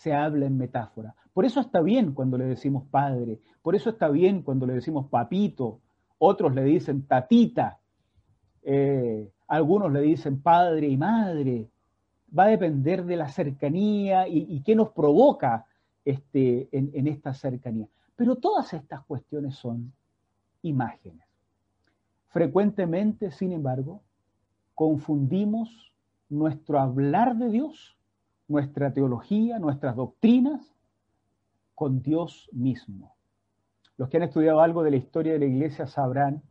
se 0.02 0.16
habla 0.16 0.48
en 0.48 0.58
metáfora. 0.58 1.14
Por 1.32 1.46
eso 1.46 1.60
está 1.60 1.80
bien 1.80 2.14
cuando 2.14 2.36
le 2.36 2.46
decimos 2.46 2.86
padre, 2.90 3.40
por 3.62 3.76
eso 3.76 3.92
está 3.92 4.10
bien 4.10 4.42
cuando 4.42 4.66
le 4.66 4.74
decimos 4.74 5.08
papito, 5.10 5.80
otros 6.18 6.56
le 6.56 6.64
dicen 6.64 7.04
tatita, 7.04 7.78
eh, 8.64 9.30
algunos 9.48 9.92
le 9.92 10.02
dicen 10.02 10.42
padre 10.42 10.88
y 10.88 10.98
madre. 10.98 11.70
Va 12.36 12.46
a 12.46 12.48
depender 12.48 13.06
de 13.06 13.16
la 13.16 13.28
cercanía 13.28 14.28
y, 14.28 14.62
qué 14.64 14.74
nos 14.74 14.90
provoca 14.90 15.68
este, 16.04 16.68
en, 16.72 16.90
en 16.96 17.08
esta 17.08 17.36
cercanía. 17.36 17.88
Pero 18.16 18.38
todas 18.38 18.74
estas 18.74 19.04
cuestiones 19.04 19.54
son 19.54 19.94
imágenes. 20.62 21.28
Frecuentemente, 22.30 23.32
sin 23.32 23.52
embargo, 23.52 24.02
confundimos 24.76 25.94
nuestro 26.30 26.80
hablar 26.80 27.36
de 27.36 27.50
Dios 27.50 27.98
nuestra 28.52 28.94
teología, 28.94 29.58
nuestras 29.58 29.96
doctrinas 29.96 30.76
con 31.74 32.02
Dios 32.02 32.50
mismo. 32.52 33.16
Los 33.98 34.10
que 34.10 34.18
han 34.18 34.24
estudiado 34.24 34.62
algo 34.62 34.84
de 34.84 34.92
la 34.92 34.98
historia 34.98 35.34
de 35.34 35.40
la 35.40 35.46
iglesia 35.46 35.88
sabrán 35.88 36.44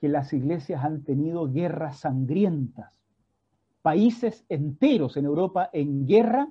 que 0.00 0.08
las 0.08 0.32
iglesias 0.32 0.84
han 0.84 1.04
tenido 1.04 1.50
guerras 1.50 1.98
sangrientas, 2.00 2.92
países 3.82 4.44
enteros 4.48 5.16
en 5.16 5.24
Europa 5.24 5.70
en 5.72 6.06
guerra 6.06 6.48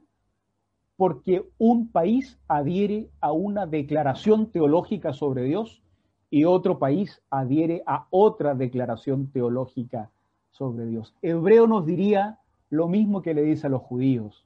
porque 0.96 1.48
un 1.58 1.92
país 1.92 2.40
adhiere 2.48 3.10
a 3.22 3.32
una 3.32 3.66
declaración 3.66 4.52
teológica 4.52 5.14
sobre 5.14 5.44
Dios 5.44 5.82
y 6.30 6.46
otro 6.46 6.78
país 6.80 7.22
adhiere 7.30 7.84
a 7.86 8.08
otra 8.10 8.54
declaración 8.54 9.32
teológica 9.32 10.12
sobre 10.52 10.86
Dios. 10.86 11.16
Hebreo 11.22 11.68
nos 11.68 11.86
diría 11.86 12.40
lo 12.70 12.88
mismo 12.88 13.22
que 13.22 13.34
le 13.34 13.42
dice 13.42 13.68
a 13.68 13.70
los 13.70 13.82
judíos 13.82 14.46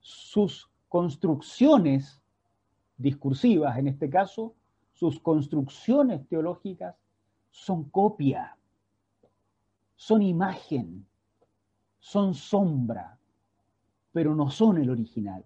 sus 0.00 0.70
construcciones 0.88 2.22
discursivas, 2.96 3.78
en 3.78 3.88
este 3.88 4.10
caso, 4.10 4.54
sus 4.92 5.20
construcciones 5.20 6.26
teológicas 6.28 6.96
son 7.50 7.84
copia, 7.84 8.56
son 9.94 10.22
imagen, 10.22 11.06
son 11.98 12.34
sombra, 12.34 13.18
pero 14.12 14.34
no 14.34 14.50
son 14.50 14.78
el 14.78 14.90
original. 14.90 15.44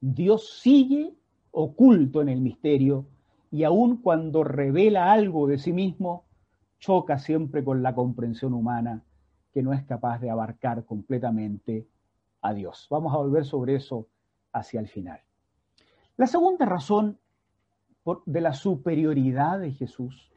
Dios 0.00 0.58
sigue 0.60 1.14
oculto 1.52 2.20
en 2.22 2.28
el 2.28 2.40
misterio 2.40 3.06
y 3.52 3.64
aun 3.64 3.98
cuando 3.98 4.42
revela 4.42 5.12
algo 5.12 5.46
de 5.46 5.58
sí 5.58 5.72
mismo, 5.72 6.24
choca 6.78 7.18
siempre 7.18 7.62
con 7.62 7.82
la 7.82 7.94
comprensión 7.94 8.54
humana 8.54 9.04
que 9.52 9.62
no 9.62 9.74
es 9.74 9.84
capaz 9.84 10.18
de 10.20 10.30
abarcar 10.30 10.86
completamente 10.86 11.86
a 12.40 12.54
Dios. 12.54 12.86
Vamos 12.90 13.14
a 13.14 13.18
volver 13.18 13.44
sobre 13.44 13.76
eso 13.76 14.08
hacia 14.52 14.80
el 14.80 14.88
final. 14.88 15.20
La 16.16 16.26
segunda 16.26 16.64
razón 16.64 17.18
de 18.24 18.40
la 18.40 18.54
superioridad 18.54 19.60
de 19.60 19.72
Jesús 19.72 20.32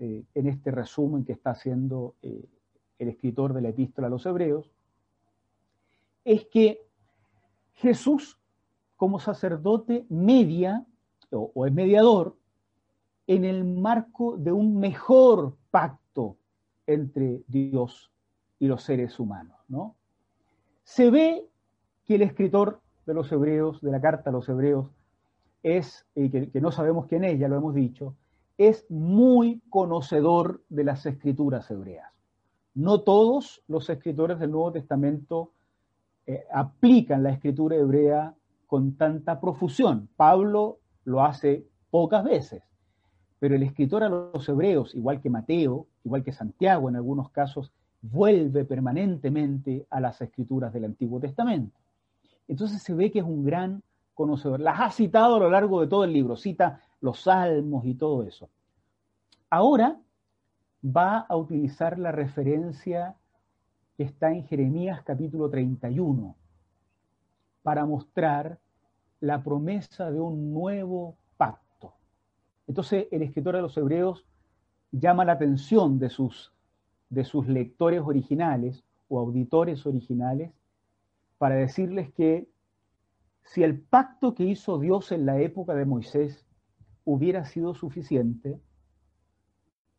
eh, 0.00 0.24
en 0.34 0.46
este 0.48 0.72
resumen 0.72 1.24
que 1.24 1.32
está 1.32 1.50
haciendo 1.50 2.16
eh, 2.22 2.44
el 2.98 3.08
escritor 3.08 3.54
de 3.54 3.62
la 3.62 3.68
epístola 3.68 4.08
a 4.08 4.10
los 4.10 4.26
hebreos 4.26 4.70
es 6.24 6.44
que 6.46 6.86
Jesús 7.74 8.40
como 8.96 9.20
sacerdote 9.20 10.04
media 10.08 10.84
o, 11.30 11.66
es 11.66 11.72
mediador 11.72 12.36
en 13.28 13.44
el 13.44 13.64
marco 13.64 14.36
de 14.38 14.50
un 14.50 14.80
mejor 14.80 15.54
pacto 15.70 16.38
entre 16.86 17.42
Dios 17.46 18.10
y 18.58 18.66
los 18.66 18.82
seres 18.82 19.20
humanos. 19.20 19.56
¿no? 19.68 19.94
Se 20.82 21.10
ve 21.10 21.46
que 22.06 22.14
el 22.14 22.22
escritor 22.22 22.80
de 23.06 23.14
los 23.14 23.30
hebreos, 23.30 23.80
de 23.82 23.90
la 23.90 24.00
carta 24.00 24.30
a 24.30 24.32
los 24.32 24.48
hebreos, 24.48 24.88
es, 25.62 26.06
que 26.14 26.60
no 26.60 26.72
sabemos 26.72 27.06
quién 27.06 27.22
es, 27.24 27.38
ya 27.38 27.48
lo 27.48 27.56
hemos 27.56 27.74
dicho, 27.74 28.16
es 28.56 28.90
muy 28.90 29.60
conocedor 29.68 30.62
de 30.70 30.84
las 30.84 31.04
escrituras 31.04 31.70
hebreas. 31.70 32.10
No 32.74 33.02
todos 33.02 33.62
los 33.68 33.90
escritores 33.90 34.38
del 34.38 34.52
Nuevo 34.52 34.72
Testamento 34.72 35.52
eh, 36.26 36.44
aplican 36.50 37.22
la 37.22 37.30
escritura 37.30 37.76
hebrea 37.76 38.34
con 38.66 38.96
tanta 38.96 39.38
profusión. 39.38 40.08
Pablo 40.16 40.78
lo 41.04 41.22
hace 41.22 41.66
pocas 41.90 42.24
veces, 42.24 42.62
pero 43.38 43.54
el 43.54 43.62
escritor 43.62 44.02
a 44.02 44.08
los 44.08 44.48
hebreos, 44.48 44.94
igual 44.94 45.20
que 45.20 45.30
Mateo, 45.30 45.86
igual 46.04 46.24
que 46.24 46.32
Santiago 46.32 46.88
en 46.88 46.96
algunos 46.96 47.30
casos, 47.30 47.72
vuelve 48.02 48.64
permanentemente 48.64 49.86
a 49.90 50.00
las 50.00 50.20
escrituras 50.20 50.72
del 50.72 50.84
Antiguo 50.84 51.20
Testamento. 51.20 51.78
Entonces 52.46 52.82
se 52.82 52.94
ve 52.94 53.10
que 53.10 53.20
es 53.20 53.24
un 53.24 53.44
gran 53.44 53.82
conocedor. 54.14 54.60
Las 54.60 54.80
ha 54.80 54.90
citado 54.90 55.36
a 55.36 55.40
lo 55.40 55.50
largo 55.50 55.80
de 55.80 55.86
todo 55.86 56.04
el 56.04 56.12
libro, 56.12 56.36
cita 56.36 56.80
los 57.00 57.22
salmos 57.22 57.84
y 57.84 57.94
todo 57.94 58.24
eso. 58.24 58.48
Ahora 59.50 59.98
va 60.84 61.18
a 61.18 61.36
utilizar 61.36 61.98
la 61.98 62.12
referencia 62.12 63.16
que 63.96 64.04
está 64.04 64.30
en 64.30 64.44
Jeremías 64.46 65.02
capítulo 65.02 65.50
31 65.50 66.36
para 67.62 67.84
mostrar 67.84 68.58
la 69.20 69.42
promesa 69.42 70.10
de 70.10 70.20
un 70.20 70.52
nuevo. 70.52 71.16
Entonces 72.68 73.06
el 73.10 73.22
escritor 73.22 73.56
de 73.56 73.62
los 73.62 73.76
hebreos 73.76 74.24
llama 74.92 75.24
la 75.24 75.32
atención 75.32 75.98
de 75.98 76.10
sus, 76.10 76.52
de 77.08 77.24
sus 77.24 77.48
lectores 77.48 78.02
originales 78.02 78.84
o 79.08 79.18
auditores 79.18 79.86
originales 79.86 80.52
para 81.38 81.56
decirles 81.56 82.12
que 82.12 82.46
si 83.42 83.62
el 83.62 83.80
pacto 83.80 84.34
que 84.34 84.44
hizo 84.44 84.78
Dios 84.78 85.10
en 85.12 85.24
la 85.24 85.40
época 85.40 85.74
de 85.74 85.86
Moisés 85.86 86.46
hubiera 87.04 87.46
sido 87.46 87.74
suficiente, 87.74 88.60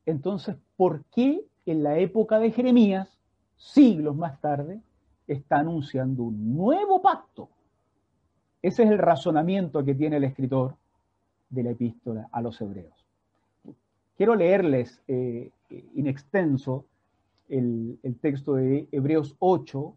entonces, 0.05 0.55
¿por 0.77 1.05
qué 1.05 1.43
en 1.65 1.81
la 1.81 1.97
época 1.97 2.37
de 2.37 2.51
Jeremías, 2.51 3.17
siglos 3.57 4.15
más 4.15 4.39
tarde, 4.41 4.79
está 5.27 5.59
anunciando 5.59 6.23
un 6.23 6.55
nuevo 6.55 7.01
pacto? 7.01 7.49
Ese 8.61 8.83
es 8.83 8.91
el 8.91 8.99
razonamiento 8.99 9.83
que 9.83 9.95
tiene 9.95 10.17
el 10.17 10.23
escritor 10.25 10.75
de 11.49 11.63
la 11.63 11.71
epístola 11.71 12.29
a 12.31 12.41
los 12.41 12.59
hebreos. 12.61 13.05
Quiero 14.15 14.35
leerles 14.35 15.01
eh, 15.07 15.51
in 15.69 16.07
extenso 16.07 16.85
el, 17.47 17.99
texto 18.21 18.55
de 18.55 18.87
Hebreos 18.91 19.35
8, 19.39 19.95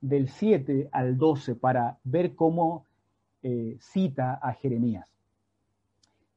del 0.00 0.28
7 0.28 0.88
al 0.92 1.16
12, 1.16 1.54
para 1.56 1.98
ver 2.04 2.34
cómo 2.34 2.86
eh, 3.42 3.76
cita 3.80 4.34
a 4.34 4.52
Jeremías. 4.54 5.08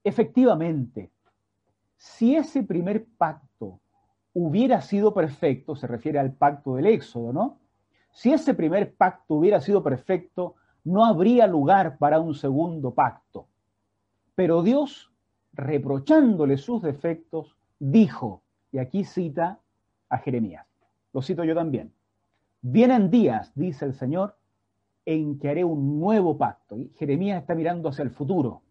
Efectivamente, 0.03 1.11
si 1.97 2.35
ese 2.35 2.63
primer 2.63 3.05
pacto 3.17 3.79
hubiera 4.33 4.81
sido 4.81 5.13
perfecto, 5.13 5.75
se 5.75 5.87
refiere 5.87 6.19
al 6.19 6.33
pacto 6.33 6.75
del 6.75 6.87
Éxodo, 6.87 7.33
¿no? 7.33 7.59
Si 8.11 8.31
ese 8.31 8.53
primer 8.53 8.93
pacto 8.93 9.35
hubiera 9.35 9.59
sido 9.59 9.83
perfecto, 9.83 10.55
no 10.83 11.03
habría 11.03 11.47
lugar 11.47 11.97
para 11.97 12.19
un 12.19 12.33
segundo 12.33 12.93
pacto. 12.93 13.47
Pero 14.35 14.61
Dios, 14.63 15.11
reprochándole 15.53 16.57
sus 16.57 16.81
defectos, 16.81 17.55
dijo, 17.79 18.43
y 18.71 18.77
aquí 18.77 19.03
cita 19.03 19.59
a 20.09 20.17
Jeremías, 20.17 20.67
lo 21.13 21.21
cito 21.21 21.43
yo 21.43 21.55
también, 21.55 21.93
vienen 22.61 23.09
días, 23.09 23.51
dice 23.55 23.85
el 23.85 23.93
Señor, 23.93 24.35
en 25.05 25.39
que 25.39 25.49
haré 25.49 25.63
un 25.63 25.99
nuevo 25.99 26.37
pacto. 26.37 26.77
Y 26.77 26.91
Jeremías 26.97 27.41
está 27.41 27.55
mirando 27.55 27.89
hacia 27.89 28.03
el 28.03 28.11
futuro. 28.11 28.61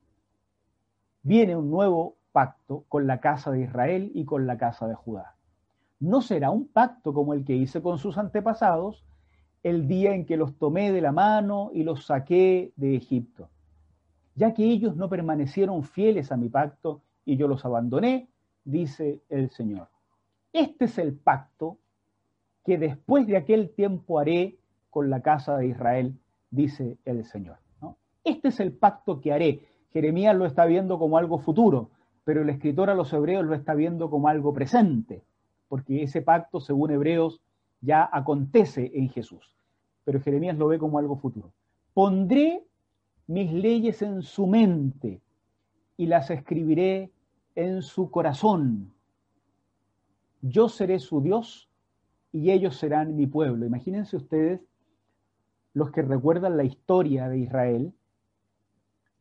Viene 1.23 1.57
un 1.57 1.71
nuevo 1.71 2.17
pacto 2.33 2.85
con 2.89 3.07
la 3.07 3.21
casa 3.21 3.51
de 3.53 3.63
Israel 3.63 4.11
y 4.15 4.25
con 4.25 4.47
la 4.47 4.59
casa 4.59 4.89
de 4.89 4.95
Judá. 4.95 5.37
No 6.01 6.21
será 6.21 6.51
un 6.51 6.67
pacto 6.67 7.15
como 7.15 7.33
el 7.33 7.45
que 7.45 7.55
hice 7.55 7.81
con 7.81 7.99
sus 7.99 8.19
antepasados 8.19 9.05
el 9.63 9.89
día 9.89 10.15
en 10.15 10.27
que 10.27 10.37
los 10.37 10.59
tomé 10.59 10.93
de 10.93 11.01
la 11.01 11.13
mano 11.13 11.71
y 11.73 11.85
los 11.85 12.05
saqué 12.05 12.73
de 12.77 12.97
Egipto, 12.97 13.49
ya 14.35 14.55
que 14.55 14.65
ellos 14.65 14.97
no 14.97 15.09
permanecieron 15.09 15.83
fieles 15.85 16.33
a 16.33 16.37
mi 16.37 16.49
pacto 16.49 17.03
y 17.25 17.37
yo 17.37 17.49
los 17.49 17.65
abandoné, 17.65 18.29
dice 18.65 19.21
el 19.29 19.51
Señor. 19.51 19.89
Este 20.53 20.87
es 20.87 20.99
el 20.99 21.15
pacto 21.15 21.79
que 22.65 22.79
después 22.79 23.27
de 23.27 23.37
aquel 23.37 23.71
tiempo 23.71 24.19
haré 24.19 24.57
con 24.91 25.11
la 25.11 25.21
casa 25.21 25.57
de 25.57 25.69
Israel, 25.69 26.15
dice 26.51 26.97
el 27.05 27.25
Señor. 27.25 27.59
Este 28.25 28.49
es 28.49 28.61
el 28.61 28.73
pacto 28.73 29.21
que 29.21 29.33
haré. 29.33 29.61
Jeremías 29.93 30.35
lo 30.35 30.47
está 30.47 30.65
viendo 30.65 30.99
como 30.99 31.19
algo 31.19 31.39
futuro, 31.39 31.91
pero 32.25 32.43
el 32.43 32.49
escritor 32.49 32.89
a 32.89 32.95
los 32.95 33.13
hebreos 33.13 33.45
lo 33.45 33.55
está 33.55 33.75
viendo 33.75 34.09
como 34.09 34.29
algo 34.29 34.55
presente, 34.55 35.23
porque 35.69 36.03
ese 36.03 36.23
pacto, 36.23 36.59
según 36.61 36.91
hebreos, 36.91 37.41
ya 37.81 38.09
acontece 38.11 38.91
en 38.95 39.11
Jesús. 39.11 39.55
Pero 40.05 40.21
Jeremías 40.21 40.57
lo 40.57 40.69
ve 40.69 40.79
como 40.79 40.99
algo 40.99 41.17
futuro. 41.17 41.53
Pondré 41.93 42.65
mis 43.27 43.53
leyes 43.53 44.03
en 44.03 44.23
su 44.23 44.47
mente 44.47 45.21
y 45.97 46.07
las 46.07 46.31
escribiré 46.31 47.11
en 47.55 47.83
su 47.83 48.11
corazón. 48.11 48.93
Yo 50.43 50.69
seré 50.69 50.99
su 50.99 51.21
Dios 51.21 51.69
y 52.33 52.51
ellos 52.51 52.77
serán 52.77 53.17
mi 53.17 53.27
pueblo. 53.27 53.65
Imagínense 53.65 54.17
ustedes 54.17 54.61
los 55.73 55.91
que 55.91 56.03
recuerdan 56.03 56.57
la 56.57 56.65
historia 56.65 57.29
de 57.29 57.39
Israel. 57.39 57.93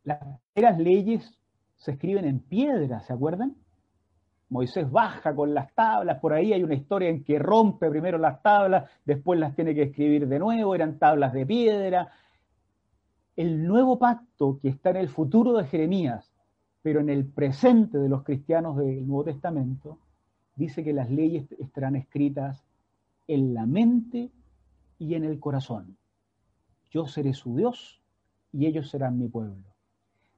Las 0.04 0.18
primeras 0.52 0.78
leyes 0.78 1.38
se 1.76 1.92
escriben 1.92 2.24
en 2.24 2.40
piedra, 2.40 3.00
¿se 3.00 3.12
acuerdan? 3.12 3.56
Moisés 4.50 4.90
baja 4.90 5.34
con 5.34 5.54
las 5.54 5.74
tablas, 5.74 6.20
por 6.20 6.32
ahí 6.32 6.52
hay 6.52 6.62
una 6.62 6.74
historia 6.74 7.08
en 7.08 7.24
que 7.24 7.38
rompe 7.38 7.90
primero 7.90 8.18
las 8.18 8.42
tablas, 8.42 8.88
después 9.04 9.40
las 9.40 9.54
tiene 9.54 9.74
que 9.74 9.82
escribir 9.82 10.28
de 10.28 10.38
nuevo, 10.38 10.74
eran 10.74 10.98
tablas 10.98 11.32
de 11.32 11.46
piedra. 11.46 12.12
El 13.36 13.66
nuevo 13.66 13.98
pacto 13.98 14.58
que 14.60 14.68
está 14.68 14.90
en 14.90 14.96
el 14.96 15.08
futuro 15.08 15.54
de 15.54 15.64
Jeremías, 15.64 16.30
pero 16.82 17.00
en 17.00 17.08
el 17.08 17.26
presente 17.26 17.98
de 17.98 18.08
los 18.08 18.22
cristianos 18.22 18.76
del 18.76 19.06
Nuevo 19.06 19.24
Testamento, 19.24 19.98
dice 20.54 20.84
que 20.84 20.92
las 20.92 21.10
leyes 21.10 21.50
estarán 21.58 21.96
escritas 21.96 22.64
en 23.26 23.54
la 23.54 23.66
mente 23.66 24.30
y 24.98 25.14
en 25.14 25.24
el 25.24 25.40
corazón. 25.40 25.96
Yo 26.90 27.06
seré 27.06 27.34
su 27.34 27.56
Dios 27.56 28.00
y 28.52 28.66
ellos 28.66 28.90
serán 28.90 29.18
mi 29.18 29.28
pueblo. 29.28 29.64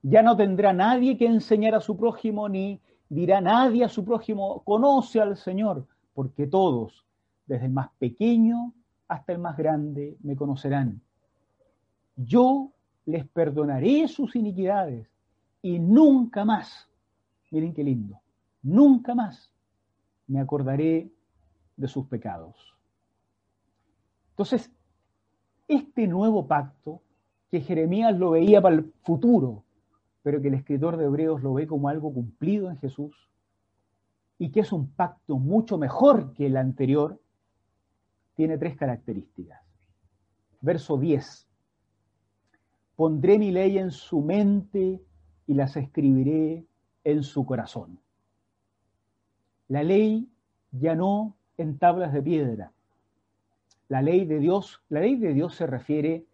Ya 0.02 0.22
no 0.22 0.37
tendrá 0.37 0.72
nadie 0.72 1.18
que 1.18 1.26
enseñar 1.26 1.74
a 1.74 1.80
su 1.80 1.96
prójimo, 1.96 2.48
ni 2.48 2.80
dirá 3.09 3.40
nadie 3.40 3.85
a 3.85 3.88
su 3.88 4.04
prójimo, 4.04 4.62
conoce 4.62 5.20
al 5.20 5.37
Señor, 5.37 5.87
porque 6.14 6.46
todos, 6.46 7.04
desde 7.46 7.66
el 7.66 7.72
más 7.72 7.90
pequeño 7.98 8.72
hasta 9.09 9.32
el 9.32 9.38
más 9.38 9.56
grande, 9.56 10.16
me 10.22 10.37
conocerán. 10.37 11.00
Yo 12.16 12.70
les 13.06 13.26
perdonaré 13.26 14.06
sus 14.08 14.36
iniquidades 14.36 15.08
y 15.62 15.78
nunca 15.78 16.44
más, 16.44 16.88
miren 17.50 17.72
qué 17.72 17.82
lindo, 17.82 18.20
nunca 18.62 19.14
más 19.14 19.50
me 20.26 20.40
acordaré 20.40 21.10
de 21.76 21.88
sus 21.88 22.06
pecados. 22.06 22.76
Entonces, 24.30 24.70
este 25.68 26.06
nuevo 26.06 26.46
pacto, 26.46 27.00
que 27.50 27.60
Jeremías 27.60 28.18
lo 28.18 28.32
veía 28.32 28.60
para 28.60 28.74
el 28.74 28.92
futuro, 29.02 29.64
pero 30.22 30.42
que 30.42 30.48
el 30.48 30.54
escritor 30.54 30.96
de 30.96 31.04
Hebreos 31.04 31.42
lo 31.42 31.54
ve 31.54 31.66
como 31.66 31.88
algo 31.88 32.12
cumplido 32.12 32.68
en 32.70 32.76
Jesús 32.78 33.14
y 34.38 34.50
que 34.50 34.60
es 34.60 34.72
un 34.72 34.90
pacto 34.90 35.38
mucho 35.38 35.78
mejor 35.78 36.34
que 36.34 36.46
el 36.46 36.56
anterior, 36.56 37.20
tiene 38.34 38.58
tres 38.58 38.76
características. 38.76 39.60
Verso 40.60 40.98
10. 40.98 41.45
Pondré 42.96 43.38
mi 43.38 43.50
ley 43.52 43.78
en 43.78 43.90
su 43.90 44.22
mente 44.22 45.00
y 45.46 45.54
las 45.54 45.76
escribiré 45.76 46.64
en 47.04 47.22
su 47.22 47.44
corazón. 47.46 48.00
La 49.68 49.82
ley 49.82 50.28
ya 50.72 50.94
no 50.94 51.37
en 51.59 51.78
tablas 51.78 52.12
de 52.12 52.22
piedra, 52.22 52.72
La 53.88 54.02
ley 54.02 54.24
de 54.24 54.40
Dios, 54.40 54.82
la 54.88 55.00
ley 55.00 55.16
de 55.16 55.32
Dios 55.32 55.54
se 55.54 55.66
refiere 55.66 56.26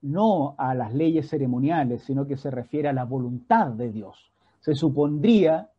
no 0.00 0.54
a 0.56 0.74
las 0.74 0.94
leyes 0.94 1.28
ceremoniales, 1.28 2.02
sino 2.02 2.26
que 2.26 2.36
se 2.36 2.50
refiere 2.50 2.88
a 2.88 2.92
la 2.92 3.04
voluntad 3.04 3.68
de 3.72 3.92
Dios. 3.92 4.32
Se 4.60 4.74
supondría 4.74 5.70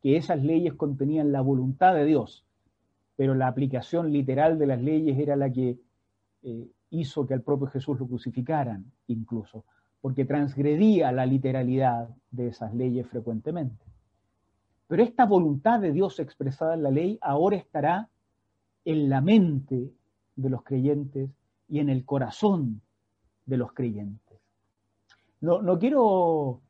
que 0.00 0.16
esas 0.16 0.42
leyes 0.42 0.74
contenían 0.74 1.32
la 1.32 1.40
voluntad 1.40 1.94
de 1.94 2.04
Dios, 2.04 2.44
pero 3.16 3.34
la 3.34 3.48
aplicación 3.48 4.12
literal 4.12 4.58
de 4.58 4.66
las 4.66 4.80
leyes 4.80 5.18
era 5.18 5.36
la 5.36 5.50
que 5.50 5.78
eh, 6.42 6.68
hizo 6.94 7.26
que 7.26 7.34
al 7.34 7.42
propio 7.42 7.66
Jesús 7.68 7.98
lo 7.98 8.06
crucificaran, 8.06 8.84
incluso, 9.08 9.64
porque 10.00 10.24
transgredía 10.24 11.12
la 11.12 11.26
literalidad 11.26 12.08
de 12.30 12.48
esas 12.48 12.74
leyes 12.74 13.06
frecuentemente. 13.08 13.84
Pero 14.86 15.02
esta 15.02 15.24
voluntad 15.24 15.80
de 15.80 15.92
Dios 15.92 16.20
expresada 16.20 16.74
en 16.74 16.82
la 16.82 16.90
ley 16.90 17.18
ahora 17.20 17.56
estará 17.56 18.08
en 18.84 19.08
la 19.08 19.20
mente 19.20 19.90
de 20.36 20.50
los 20.50 20.62
creyentes 20.62 21.30
y 21.68 21.78
en 21.78 21.88
el 21.88 22.04
corazón 22.04 22.82
de 23.46 23.56
los 23.56 23.72
creyentes. 23.72 24.38
No, 25.40 25.62
no 25.62 25.78
quiero 25.78 26.60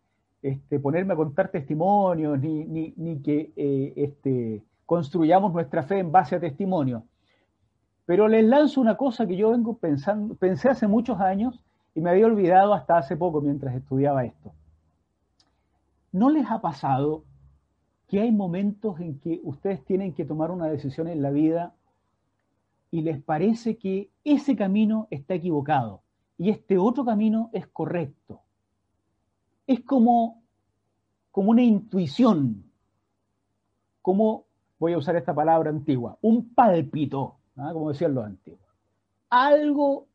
este, 0.42 0.78
ponerme 0.78 1.14
a 1.14 1.16
contar 1.16 1.50
testimonios 1.50 2.38
ni, 2.38 2.92
ni, 2.96 3.22
que 3.22 3.52
eh, 3.56 3.92
este, 3.96 4.62
construyamos 4.86 5.52
nuestra 5.52 5.82
fe 5.82 5.98
en 5.98 6.12
base 6.12 6.36
a 6.36 6.40
testimonios, 6.40 7.02
pero 8.06 8.28
les 8.28 8.44
lanzo 8.44 8.80
una 8.80 8.96
cosa 8.96 9.26
que 9.26 9.36
yo 9.36 9.50
vengo 9.50 9.78
pensando, 9.78 10.34
pensé 10.34 10.68
hace 10.68 10.86
muchos 10.86 11.20
años 11.20 11.58
y 11.94 12.00
me 12.00 12.10
había 12.10 12.26
olvidado 12.26 12.74
hasta 12.74 12.98
hace 12.98 13.16
poco 13.16 13.40
mientras 13.40 13.74
estudiaba 13.74 14.24
esto. 14.24 14.52
¿No 16.12 16.30
les 16.30 16.50
ha 16.50 16.60
pasado 16.60 17.24
que 18.08 18.20
hay 18.20 18.30
momentos 18.30 19.00
en 19.00 19.18
que 19.18 19.40
ustedes 19.42 19.84
tienen 19.84 20.12
que 20.12 20.24
tomar 20.24 20.50
una 20.50 20.66
decisión 20.66 21.08
en 21.08 21.22
la 21.22 21.30
vida 21.30 21.74
y 22.90 23.00
les 23.00 23.22
parece 23.22 23.78
que 23.78 24.10
ese 24.22 24.54
camino 24.54 25.08
está 25.10 25.34
equivocado 25.34 26.02
y 26.36 26.50
este 26.50 26.78
otro 26.78 27.04
camino 27.04 27.48
es 27.52 27.66
correcto? 27.66 28.42
Es 29.66 29.80
como, 29.80 30.42
como 31.30 31.50
una 31.52 31.62
intuición, 31.62 32.64
como, 34.02 34.44
voy 34.78 34.92
a 34.92 34.98
usar 34.98 35.16
esta 35.16 35.34
palabra 35.34 35.70
antigua, 35.70 36.18
un 36.20 36.50
pálpito, 36.54 37.38
¿ah? 37.56 37.70
como 37.72 37.90
decían 37.90 38.14
los 38.14 38.24
antiguos. 38.24 38.60
Algo 39.30 40.06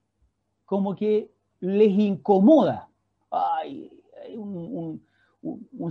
como 0.65 0.95
que 0.95 1.31
les 1.59 1.91
incomoda. 1.91 2.89
hay 3.31 3.91
un, 4.35 5.01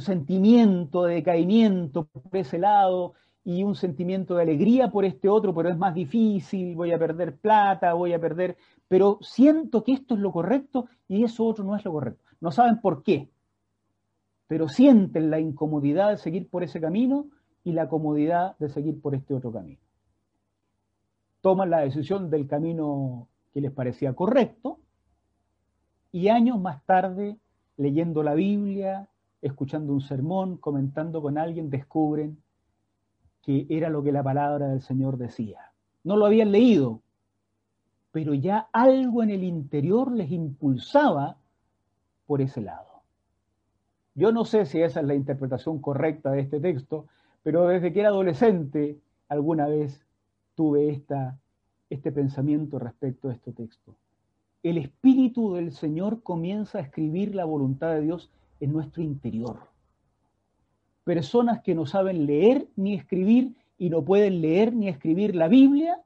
sentimiento 0.00 1.04
de 1.04 1.16
decaimiento 1.16 2.04
por 2.04 2.36
ese 2.36 2.58
lado 2.58 3.14
y 3.44 3.64
un 3.64 3.74
sentimiento 3.74 4.36
de 4.36 4.42
alegría 4.42 4.90
por 4.90 5.04
este 5.04 5.28
otro, 5.28 5.54
pero 5.54 5.68
es 5.68 5.76
más 5.76 5.94
difícil, 5.94 6.76
voy 6.76 6.92
a 6.92 6.98
perder 6.98 7.36
plata, 7.36 7.94
voy 7.94 8.12
a 8.12 8.20
perder, 8.20 8.56
pero 8.86 9.18
siento 9.22 9.82
que 9.82 9.92
esto 9.92 10.14
es 10.14 10.20
lo 10.20 10.30
correcto 10.30 10.86
y 11.08 11.24
eso 11.24 11.44
otro 11.44 11.64
no 11.64 11.74
es 11.74 11.84
lo 11.84 11.92
correcto. 11.92 12.22
No 12.40 12.52
saben 12.52 12.80
por 12.80 13.02
qué, 13.02 13.28
pero 14.46 14.68
sienten 14.68 15.30
la 15.30 15.40
incomodidad 15.40 16.10
de 16.10 16.18
seguir 16.18 16.48
por 16.48 16.62
ese 16.62 16.80
camino 16.80 17.26
y 17.64 17.72
la 17.72 17.88
comodidad 17.88 18.56
de 18.58 18.68
seguir 18.68 19.00
por 19.00 19.14
este 19.14 19.34
otro 19.34 19.50
camino. 19.50 19.80
Toman 21.48 21.70
la 21.70 21.78
decisión 21.78 22.28
del 22.28 22.46
camino 22.46 23.26
que 23.54 23.62
les 23.62 23.72
parecía 23.72 24.12
correcto 24.12 24.80
y 26.12 26.28
años 26.28 26.60
más 26.60 26.84
tarde, 26.84 27.38
leyendo 27.78 28.22
la 28.22 28.34
Biblia, 28.34 29.08
escuchando 29.40 29.94
un 29.94 30.02
sermón, 30.02 30.58
comentando 30.58 31.22
con 31.22 31.38
alguien, 31.38 31.70
descubren 31.70 32.36
que 33.40 33.66
era 33.70 33.88
lo 33.88 34.02
que 34.02 34.12
la 34.12 34.22
palabra 34.22 34.68
del 34.68 34.82
Señor 34.82 35.16
decía. 35.16 35.72
No 36.04 36.18
lo 36.18 36.26
habían 36.26 36.52
leído, 36.52 37.00
pero 38.12 38.34
ya 38.34 38.68
algo 38.70 39.22
en 39.22 39.30
el 39.30 39.42
interior 39.42 40.12
les 40.12 40.30
impulsaba 40.30 41.38
por 42.26 42.42
ese 42.42 42.60
lado. 42.60 43.00
Yo 44.14 44.32
no 44.32 44.44
sé 44.44 44.66
si 44.66 44.82
esa 44.82 45.00
es 45.00 45.06
la 45.06 45.14
interpretación 45.14 45.78
correcta 45.80 46.30
de 46.30 46.40
este 46.40 46.60
texto, 46.60 47.06
pero 47.42 47.66
desde 47.68 47.90
que 47.90 48.00
era 48.00 48.10
adolescente 48.10 48.98
alguna 49.30 49.66
vez 49.66 50.04
tuve 50.58 50.90
esta, 50.90 51.38
este 51.88 52.10
pensamiento 52.10 52.80
respecto 52.80 53.28
a 53.28 53.32
este 53.32 53.52
texto 53.52 53.94
el 54.62 54.78
Espíritu 54.78 55.54
del 55.54 55.72
Señor 55.72 56.22
comienza 56.22 56.78
a 56.78 56.80
escribir 56.82 57.34
la 57.34 57.44
voluntad 57.44 57.94
de 57.94 58.02
Dios 58.02 58.30
en 58.60 58.72
nuestro 58.72 59.02
interior. 59.02 59.68
Personas 61.04 61.62
que 61.62 61.74
no 61.74 61.86
saben 61.86 62.26
leer 62.26 62.68
ni 62.76 62.94
escribir 62.94 63.54
y 63.78 63.88
no 63.88 64.04
pueden 64.04 64.40
leer 64.40 64.74
ni 64.74 64.88
escribir 64.88 65.34
la 65.34 65.48
Biblia, 65.48 66.02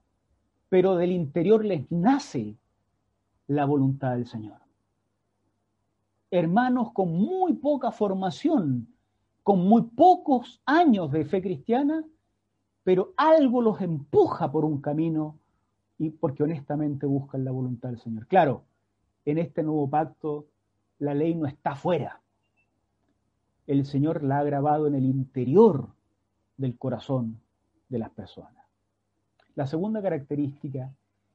pero 0.68 0.96
del 0.96 1.12
interior 1.12 1.64
les 1.64 1.90
nace 1.90 2.54
la 3.46 3.64
voluntad 3.64 4.12
del 4.12 4.26
Señor. 4.26 4.58
Hermanos 6.30 6.92
con 6.92 7.12
muy 7.12 7.54
poca 7.54 7.90
formación, 7.90 8.86
con 9.42 9.66
muy 9.66 9.82
pocos 9.82 10.60
años 10.66 11.10
de 11.10 11.24
fe 11.24 11.42
cristiana, 11.42 12.04
pero 12.84 13.12
algo 13.16 13.62
los 13.62 13.80
empuja 13.80 14.50
por 14.50 14.64
un 14.64 14.80
camino 14.80 15.38
y 15.98 16.10
porque 16.10 16.42
honestamente 16.42 17.06
buscan 17.06 17.44
la 17.44 17.52
voluntad 17.52 17.90
del 17.90 18.00
Señor. 18.00 18.26
Claro, 18.26 18.64
en 19.24 19.38
este 19.38 19.62
nuevo 19.62 19.88
pacto 19.88 20.46
la 20.98 21.14
ley 21.14 21.34
no 21.34 21.46
está 21.46 21.74
fuera. 21.74 22.20
El 23.66 23.86
Señor 23.86 24.22
la 24.22 24.40
ha 24.40 24.44
grabado 24.44 24.86
en 24.86 24.94
el 24.94 25.04
interior 25.04 25.88
del 26.56 26.76
corazón 26.76 27.40
de 27.88 27.98
las 27.98 28.10
personas. 28.10 28.64
La 29.54 29.66
segunda 29.66 30.02
característica 30.02 30.92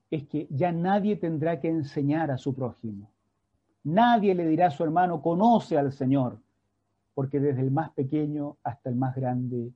es 0.10 0.28
que 0.28 0.48
ya 0.50 0.72
nadie 0.72 1.16
tendrá 1.16 1.60
que 1.60 1.70
enseñar 1.70 2.32
a 2.32 2.38
su 2.38 2.54
prójimo. 2.54 3.10
Nadie 3.84 4.36
le 4.36 4.48
dirá 4.48 4.68
a 4.68 4.72
su 4.72 4.84
hermano, 4.84 5.22
conoce 5.22 5.78
al 5.78 5.94
Señor, 5.94 6.40
porque 7.14 7.40
desde 7.40 7.62
el 7.62 7.72
más 7.72 7.92
pequeño 7.92 8.58
hasta 8.64 8.90
el 8.90 8.96
más 8.96 9.16
grande 9.16 9.72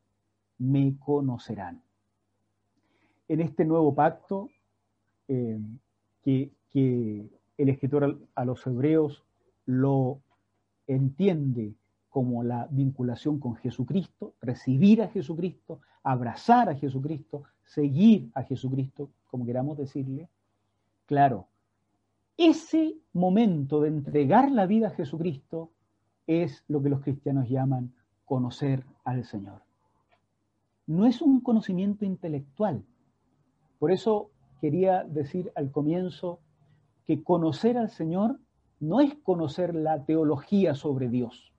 me 0.62 0.96
conocerán. 1.00 1.82
En 3.28 3.42
este 3.42 3.66
nuevo 3.66 3.96
pacto 3.96 4.50
eh, 5.28 5.60
que, 6.24 6.52
el 6.74 7.70
escritor 7.70 8.20
a, 8.36 8.46
los 8.46 8.66
hebreos 8.66 9.24
lo 9.66 10.22
entiende 10.88 11.74
como 12.10 12.44
la 12.44 12.68
vinculación 12.72 13.40
con 13.40 13.56
Jesucristo, 13.56 14.36
recibir 14.42 15.02
a 15.02 15.10
Jesucristo, 15.10 15.82
abrazar 16.04 16.70
a 16.70 16.76
Jesucristo, 16.76 17.44
seguir 17.64 18.30
a 18.34 18.44
Jesucristo, 18.44 19.10
como 19.28 19.46
queramos 19.46 19.78
decirle, 19.78 20.30
claro, 21.06 21.48
ese 22.38 22.96
momento 23.14 23.82
de 23.82 23.90
entregar 23.90 24.52
la 24.52 24.66
vida 24.66 24.88
a 24.88 24.92
Jesucristo 24.92 25.72
es 26.26 26.64
lo 26.68 26.82
que 26.82 26.90
los 26.90 27.02
cristianos 27.02 27.50
llaman 27.50 27.94
conocer 28.26 28.84
al 29.04 29.26
Señor. 29.26 29.71
No 30.92 31.06
es 31.06 31.22
un 31.22 31.40
conocimiento 31.40 32.04
intelectual. 32.04 32.84
Por 33.80 33.94
eso 33.94 34.30
quería 34.60 35.06
decir 35.06 35.50
al 35.56 35.72
comienzo 35.72 36.42
que 37.08 37.24
conocer 37.24 37.78
al 37.78 37.90
Señor 37.90 38.40
no 38.82 39.00
es 39.00 39.16
conocer 39.24 39.74
la 39.74 40.04
teología 40.04 40.76
sobre 40.76 41.08
Dios. 41.08 41.54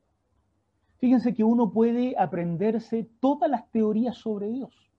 Fíjense 0.98 1.32
que 1.32 1.44
uno 1.44 1.72
puede 1.72 2.14
aprenderse 2.18 3.08
todas 3.20 3.50
las 3.50 3.70
teorías 3.70 4.18
sobre 4.18 4.48
Dios. 4.50 4.90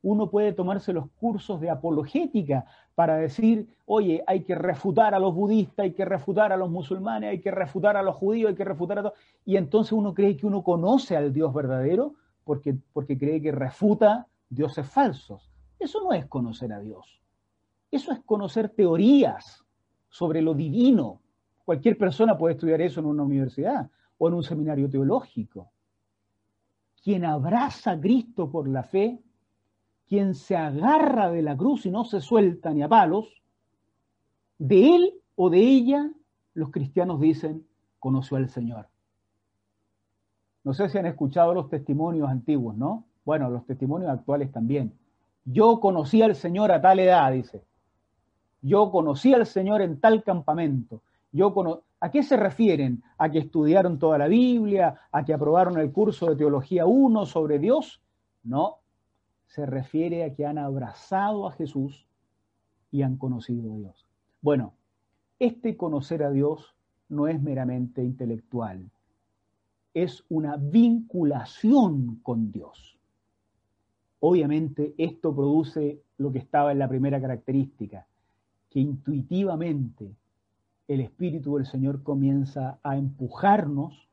Uno 0.00 0.30
puede 0.30 0.52
tomarse 0.52 0.92
los 0.92 1.10
cursos 1.18 1.60
de 1.60 1.70
apologética 1.70 2.66
para 2.94 3.16
decir, 3.16 3.66
oye, 3.84 4.22
hay 4.28 4.44
que 4.44 4.54
refutar 4.54 5.12
a 5.12 5.18
los 5.18 5.34
budistas, 5.34 5.82
hay 5.82 5.92
que 5.92 6.04
refutar 6.04 6.52
a 6.52 6.56
los 6.56 6.70
musulmanes, 6.70 7.30
hay 7.30 7.40
que 7.40 7.50
refutar 7.50 7.96
a 7.96 8.02
los 8.04 8.14
judíos, 8.14 8.50
hay 8.50 8.54
que 8.54 8.64
refutar 8.64 9.00
a 9.00 9.02
todos. 9.02 9.18
Y 9.44 9.56
entonces 9.56 9.90
uno 9.90 10.14
cree 10.14 10.36
que 10.36 10.46
uno 10.46 10.62
conoce 10.62 11.16
al 11.16 11.32
Dios 11.32 11.52
verdadero 11.52 12.14
porque, 12.50 12.76
porque 12.92 13.16
cree 13.16 13.40
que 13.40 13.52
refuta 13.52 14.26
dioses 14.48 14.84
falsos. 14.84 15.52
Eso 15.78 16.02
no 16.02 16.12
es 16.12 16.26
conocer 16.26 16.72
a 16.72 16.80
Dios. 16.80 17.22
Eso 17.92 18.10
es 18.10 18.18
conocer 18.24 18.70
teorías 18.70 19.64
sobre 20.08 20.42
lo 20.42 20.52
divino. 20.52 21.20
Cualquier 21.64 21.96
persona 21.96 22.36
puede 22.36 22.54
estudiar 22.54 22.80
eso 22.80 22.98
en 22.98 23.06
una 23.06 23.22
universidad 23.22 23.88
o 24.18 24.26
en 24.26 24.34
un 24.34 24.42
seminario 24.42 24.90
teológico. 24.90 25.70
Quien 27.04 27.24
abraza 27.24 27.92
a 27.92 28.00
Cristo 28.00 28.50
por 28.50 28.68
la 28.68 28.82
fe, 28.82 29.22
quien 30.08 30.34
se 30.34 30.56
agarra 30.56 31.30
de 31.30 31.42
la 31.42 31.56
cruz 31.56 31.86
y 31.86 31.92
no 31.92 32.04
se 32.04 32.20
suelta 32.20 32.74
ni 32.74 32.82
a 32.82 32.88
palos, 32.88 33.28
de 34.58 34.96
él 34.96 35.14
o 35.36 35.50
de 35.50 35.60
ella, 35.60 36.10
los 36.54 36.72
cristianos 36.72 37.20
dicen, 37.20 37.64
conoció 38.00 38.38
al 38.38 38.48
Señor. 38.48 38.89
No 40.64 40.74
sé 40.74 40.88
si 40.88 40.98
han 40.98 41.06
escuchado 41.06 41.54
los 41.54 41.68
testimonios 41.68 42.28
antiguos, 42.28 42.76
¿no? 42.76 43.04
Bueno, 43.24 43.48
los 43.50 43.66
testimonios 43.66 44.10
actuales 44.10 44.52
también. 44.52 44.92
Yo 45.44 45.80
conocí 45.80 46.22
al 46.22 46.34
Señor 46.34 46.70
a 46.72 46.80
tal 46.80 47.00
edad, 47.00 47.32
dice. 47.32 47.62
Yo 48.62 48.90
conocí 48.90 49.32
al 49.32 49.46
Señor 49.46 49.80
en 49.80 50.00
tal 50.00 50.22
campamento. 50.22 51.02
Yo 51.32 51.54
¿A 52.00 52.10
qué 52.10 52.22
se 52.22 52.36
refieren? 52.36 53.02
¿A 53.18 53.30
que 53.30 53.38
estudiaron 53.38 53.98
toda 53.98 54.16
la 54.16 54.26
Biblia? 54.26 55.00
¿A 55.12 55.24
que 55.24 55.34
aprobaron 55.34 55.78
el 55.78 55.92
curso 55.92 56.30
de 56.30 56.36
Teología 56.36 56.86
1 56.86 57.26
sobre 57.26 57.58
Dios? 57.58 58.00
No, 58.42 58.78
se 59.46 59.66
refiere 59.66 60.24
a 60.24 60.34
que 60.34 60.46
han 60.46 60.56
abrazado 60.56 61.46
a 61.46 61.52
Jesús 61.52 62.06
y 62.90 63.02
han 63.02 63.16
conocido 63.16 63.74
a 63.74 63.76
Dios. 63.76 64.06
Bueno, 64.40 64.72
este 65.38 65.76
conocer 65.76 66.22
a 66.22 66.30
Dios 66.30 66.74
no 67.08 67.28
es 67.28 67.42
meramente 67.42 68.02
intelectual, 68.02 68.90
es 69.94 70.24
una 70.28 70.56
vinculación 70.56 72.20
con 72.22 72.52
Dios. 72.52 72.98
Obviamente 74.20 74.94
esto 74.98 75.34
produce 75.34 76.02
lo 76.18 76.30
que 76.30 76.38
estaba 76.38 76.72
en 76.72 76.78
la 76.78 76.88
primera 76.88 77.20
característica, 77.20 78.06
que 78.68 78.80
intuitivamente 78.80 80.14
el 80.86 81.00
Espíritu 81.00 81.56
del 81.56 81.66
Señor 81.66 82.02
comienza 82.02 82.78
a 82.82 82.96
empujarnos 82.96 84.08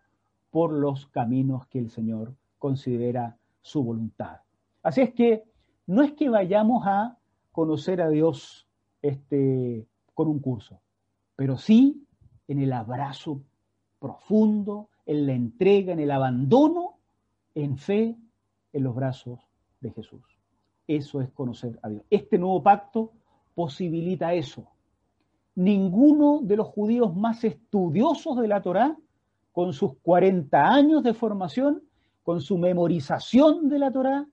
por 0.51 0.71
los 0.71 1.07
caminos 1.07 1.67
que 1.67 1.79
el 1.79 1.89
Señor 1.89 2.33
considera 2.57 3.37
su 3.61 3.83
voluntad. 3.83 4.37
Así 4.81 5.01
es 5.01 5.13
que 5.13 5.43
no 5.87 6.03
es 6.03 6.13
que 6.13 6.29
vayamos 6.29 6.83
a 6.85 7.17
conocer 7.51 8.01
a 8.01 8.09
Dios 8.09 8.67
este, 9.01 9.85
con 10.13 10.27
un 10.27 10.39
curso, 10.39 10.79
pero 11.35 11.57
sí 11.57 12.05
en 12.47 12.59
el 12.59 12.71
abrazo 12.71 13.41
profundo, 13.99 14.89
en 15.07 15.25
la 15.25 15.33
entrega, 15.33 15.93
en 15.93 15.99
el 15.99 16.11
abandono, 16.11 16.97
en 17.55 17.77
fe, 17.77 18.15
en 18.73 18.83
los 18.83 18.93
brazos 18.93 19.39
de 19.79 19.89
Jesús. 19.91 20.21
Eso 20.85 21.21
es 21.21 21.31
conocer 21.31 21.79
a 21.81 21.89
Dios. 21.89 22.03
Este 22.09 22.37
nuevo 22.37 22.61
pacto 22.61 23.13
posibilita 23.55 24.33
eso. 24.33 24.67
Ninguno 25.55 26.41
de 26.43 26.57
los 26.57 26.67
judíos 26.67 27.15
más 27.15 27.43
estudiosos 27.45 28.37
de 28.37 28.47
la 28.49 28.61
Torá, 28.61 28.97
con 29.53 29.73
sus 29.73 29.95
40 30.03 30.71
años 30.71 31.03
de 31.03 31.13
formación, 31.13 31.81
con 32.23 32.41
su 32.41 32.57
memorización 32.57 33.69
de 33.69 33.79
la 33.79 33.91
Torá, 33.91 34.27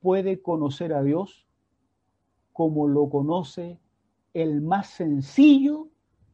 puede 0.00 0.40
conocer 0.40 0.94
a 0.94 1.02
Dios 1.02 1.46
como 2.54 2.88
lo 2.88 3.10
conoce 3.10 3.78
el 4.32 4.62
más 4.62 4.88
sencillo 4.88 5.88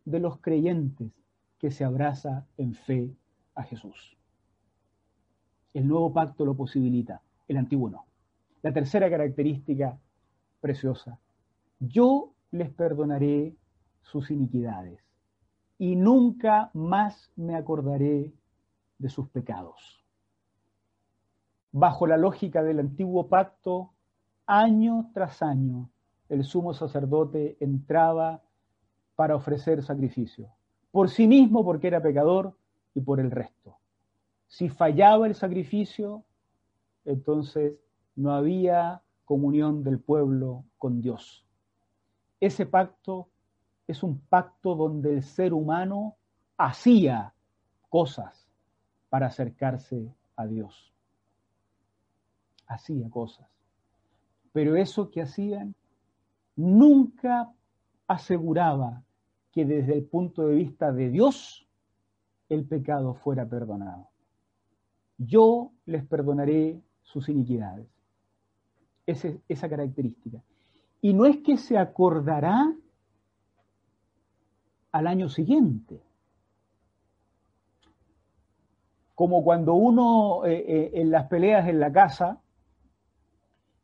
de 0.05 0.21
los 0.21 0.39
creyentes 0.39 1.11
que 1.59 1.71
se 1.71 1.85
abraza 1.85 2.47
en 2.57 2.75
fe 2.75 3.15
a 3.55 3.63
Jesús. 3.63 4.17
El 5.73 5.89
nuevo 5.89 6.13
pacto 6.13 6.45
lo 6.45 6.55
posibilita, 6.55 7.23
el 7.49 7.57
antiguo 7.57 7.91
no. 7.91 8.07
La 8.63 8.73
tercera 8.73 9.11
característica 9.11 9.99
preciosa, 10.61 11.19
yo 11.81 12.33
les 12.51 12.71
perdonaré 12.71 13.55
sus 14.03 14.31
iniquidades 14.31 15.01
y 15.79 15.97
nunca 15.97 16.71
más 16.73 17.31
me 17.37 17.57
acordaré 17.57 18.33
de 18.99 19.09
sus 19.09 19.29
pecados. 19.29 20.05
Bajo 21.73 22.07
la 22.07 22.17
lógica 22.17 22.63
del 22.63 22.79
antiguo 22.79 23.29
pacto, 23.29 23.91
año 24.47 25.11
tras 25.13 25.43
año, 25.43 25.91
el 26.29 26.45
sumo 26.45 26.73
sacerdote 26.73 27.57
entraba 27.61 28.43
para 29.17 29.37
ofrecer 29.37 29.83
sacrificio, 29.83 30.49
por 30.91 31.11
sí 31.11 31.27
mismo 31.27 31.65
porque 31.65 31.89
era 31.89 32.01
pecador 32.01 32.57
y 32.95 33.01
por 33.01 33.21
el 33.21 33.31
resto. 33.31 33.77
Si 34.47 34.69
fallaba 34.69 35.27
el 35.27 35.35
sacrificio, 35.35 36.25
entonces 37.05 37.75
no 38.17 38.33
había 38.33 39.03
comunión 39.25 39.83
del 39.83 39.99
pueblo 39.99 40.65
con 40.79 41.01
Dios. 41.01 41.45
Ese 42.41 42.67
pacto 42.67 43.29
es 43.87 44.03
un 44.03 44.19
pacto 44.21 44.75
donde 44.75 45.15
el 45.15 45.23
ser 45.23 45.53
humano 45.53 46.17
hacía 46.57 47.35
cosas 47.89 48.49
para 49.09 49.27
acercarse 49.27 50.15
a 50.37 50.47
Dios. 50.47 50.93
Hacía 52.67 53.09
cosas. 53.11 53.49
Pero 54.53 54.77
eso 54.77 55.11
que 55.11 55.23
hacían 55.23 55.75
nunca 56.57 57.53
aseguraba 58.07 59.03
que 59.53 59.65
desde 59.65 59.95
el 59.95 60.05
punto 60.05 60.47
de 60.47 60.55
vista 60.55 60.93
de 60.93 61.11
Dios 61.11 61.64
el 62.49 62.65
pecado 62.65 63.15
fuera 63.15 63.47
perdonado. 63.47 64.09
Yo 65.19 65.73
les 65.87 66.05
perdonaré 66.05 66.81
sus 67.03 67.29
iniquidades. 67.29 67.87
esa 69.07 69.69
característica. 69.69 70.43
Y 71.03 71.13
no 71.13 71.27
es 71.27 71.37
que 71.39 71.59
se 71.59 71.77
acordará 71.77 72.75
al 74.93 75.07
año 75.07 75.29
siguiente. 75.29 76.01
Como 79.15 79.45
cuando 79.45 79.75
uno 79.75 80.47
eh, 80.47 80.65
eh, 80.67 80.91
en 80.95 81.11
las 81.11 81.27
peleas 81.27 81.69
en 81.69 81.81
la 81.81 81.93
casa, 81.93 82.41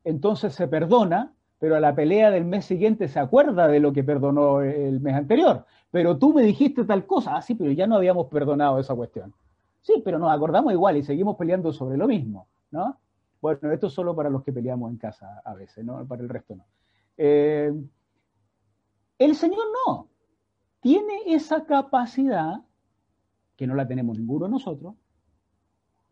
entonces 0.05 0.55
se 0.55 0.67
perdona, 0.67 1.35
pero 1.61 1.77
a 1.77 1.81
la 1.81 1.95
pelea 1.95 2.31
del 2.31 2.47
mes 2.47 2.65
siguiente 2.65 3.07
se 3.07 3.21
acuerda 3.21 3.69
de 3.69 3.81
lo 3.81 3.93
que 3.93 4.03
perdonó 4.03 4.63
el 4.63 4.99
mes 4.99 5.15
anterior. 5.15 5.67
Pero 5.91 6.17
tú 6.17 6.33
me 6.33 6.43
dijiste 6.43 6.85
tal 6.85 7.07
cosa, 7.07 7.37
ah, 7.37 7.43
sí, 7.43 7.55
pero 7.55 7.71
ya 7.71 7.87
no 7.87 7.97
habíamos 7.97 8.29
perdonado 8.29 8.79
esa 8.79 8.95
cuestión. 8.95 9.35
Sí, 9.83 10.01
pero 10.03 10.19
nos 10.19 10.33
acordamos 10.33 10.73
igual 10.73 10.97
y 10.97 11.03
seguimos 11.03 11.37
peleando 11.37 11.71
sobre 11.71 11.99
lo 11.99 12.09
mismo, 12.09 12.49
¿no? 12.71 12.99
Bueno, 13.43 13.71
esto 13.73 13.89
es 13.89 13.93
solo 13.93 14.17
para 14.17 14.31
los 14.31 14.43
que 14.43 14.53
peleamos 14.53 14.91
en 14.91 14.97
casa 14.97 15.43
a 15.45 15.53
veces, 15.53 15.85
¿no? 15.85 16.07
Para 16.07 16.23
el 16.23 16.31
resto 16.31 16.57
no. 16.57 16.65
Eh, 17.19 17.73
el 19.19 19.35
Señor 19.35 19.67
no. 19.87 20.09
Tiene 20.81 21.21
esa 21.27 21.67
capacidad, 21.67 22.63
que 23.57 23.67
no 23.67 23.75
la 23.75 23.87
tenemos 23.87 24.19
ninguno 24.19 24.47
de 24.47 24.53
nosotros, 24.53 24.95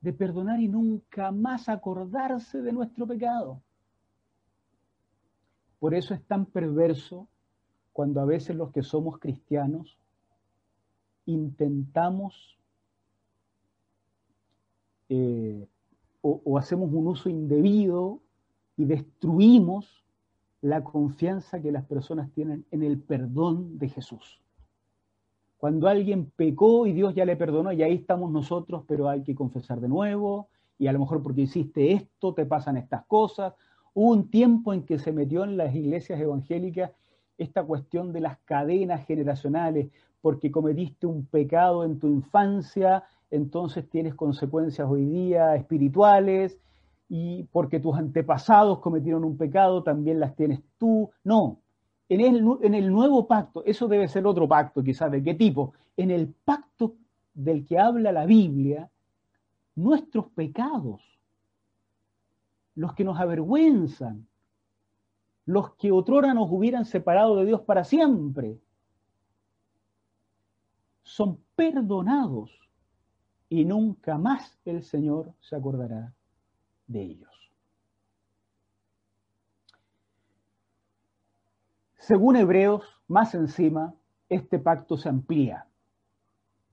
de 0.02 0.12
perdonar 0.12 0.60
y 0.60 0.68
nunca 0.68 1.32
más 1.32 1.70
acordarse 1.70 2.60
de 2.60 2.72
nuestro 2.72 3.06
pecado. 3.06 3.62
Por 5.78 5.94
eso 5.94 6.14
es 6.14 6.22
tan 6.24 6.46
perverso 6.46 7.28
cuando 7.92 8.20
a 8.20 8.24
veces 8.24 8.56
los 8.56 8.70
que 8.72 8.82
somos 8.82 9.18
cristianos 9.18 9.98
intentamos 11.26 12.58
eh, 15.08 15.66
o, 16.20 16.40
o 16.44 16.58
hacemos 16.58 16.92
un 16.92 17.06
uso 17.06 17.28
indebido 17.28 18.20
y 18.76 18.84
destruimos 18.84 20.04
la 20.60 20.82
confianza 20.82 21.60
que 21.60 21.72
las 21.72 21.84
personas 21.84 22.30
tienen 22.32 22.64
en 22.70 22.82
el 22.82 23.00
perdón 23.00 23.78
de 23.78 23.88
Jesús. 23.88 24.40
Cuando 25.58 25.88
alguien 25.88 26.30
pecó 26.36 26.86
y 26.86 26.92
Dios 26.92 27.14
ya 27.14 27.24
le 27.24 27.36
perdonó, 27.36 27.72
y 27.72 27.82
ahí 27.82 27.94
estamos 27.94 28.30
nosotros, 28.30 28.84
pero 28.86 29.08
hay 29.08 29.22
que 29.22 29.34
confesar 29.34 29.80
de 29.80 29.88
nuevo, 29.88 30.48
y 30.78 30.86
a 30.86 30.92
lo 30.92 31.00
mejor 31.00 31.22
porque 31.22 31.42
hiciste 31.42 31.92
esto, 31.92 32.32
te 32.32 32.46
pasan 32.46 32.76
estas 32.76 33.04
cosas, 33.06 33.54
Hubo 34.00 34.12
un 34.12 34.30
tiempo 34.30 34.72
en 34.72 34.84
que 34.84 35.00
se 35.00 35.10
metió 35.10 35.42
en 35.42 35.56
las 35.56 35.74
iglesias 35.74 36.20
evangélicas 36.20 36.92
esta 37.36 37.64
cuestión 37.64 38.12
de 38.12 38.20
las 38.20 38.38
cadenas 38.44 39.04
generacionales, 39.06 39.90
porque 40.20 40.52
cometiste 40.52 41.08
un 41.08 41.26
pecado 41.26 41.82
en 41.82 41.98
tu 41.98 42.06
infancia, 42.06 43.02
entonces 43.28 43.90
tienes 43.90 44.14
consecuencias 44.14 44.86
hoy 44.88 45.04
día 45.04 45.56
espirituales, 45.56 46.60
y 47.08 47.42
porque 47.50 47.80
tus 47.80 47.96
antepasados 47.96 48.78
cometieron 48.78 49.24
un 49.24 49.36
pecado, 49.36 49.82
también 49.82 50.20
las 50.20 50.36
tienes 50.36 50.60
tú. 50.78 51.10
No, 51.24 51.58
en 52.08 52.20
el, 52.20 52.46
en 52.62 52.74
el 52.74 52.92
nuevo 52.92 53.26
pacto, 53.26 53.64
eso 53.64 53.88
debe 53.88 54.06
ser 54.06 54.28
otro 54.28 54.46
pacto 54.46 54.80
quizás, 54.84 55.10
¿de 55.10 55.24
qué 55.24 55.34
tipo? 55.34 55.72
En 55.96 56.12
el 56.12 56.28
pacto 56.44 56.94
del 57.34 57.66
que 57.66 57.80
habla 57.80 58.12
la 58.12 58.26
Biblia, 58.26 58.88
nuestros 59.74 60.26
pecados 60.26 61.17
los 62.78 62.94
que 62.94 63.02
nos 63.02 63.18
avergüenzan, 63.18 64.28
los 65.46 65.74
que 65.74 65.90
otrora 65.90 66.32
nos 66.32 66.48
hubieran 66.48 66.84
separado 66.84 67.34
de 67.34 67.44
Dios 67.44 67.62
para 67.62 67.82
siempre, 67.82 68.56
son 71.02 71.42
perdonados 71.56 72.52
y 73.48 73.64
nunca 73.64 74.16
más 74.16 74.60
el 74.64 74.84
Señor 74.84 75.34
se 75.40 75.56
acordará 75.56 76.14
de 76.86 77.02
ellos. 77.02 77.50
Según 81.96 82.36
Hebreos, 82.36 82.84
más 83.08 83.34
encima, 83.34 83.92
este 84.28 84.60
pacto 84.60 84.96
se 84.96 85.08
amplía. 85.08 85.66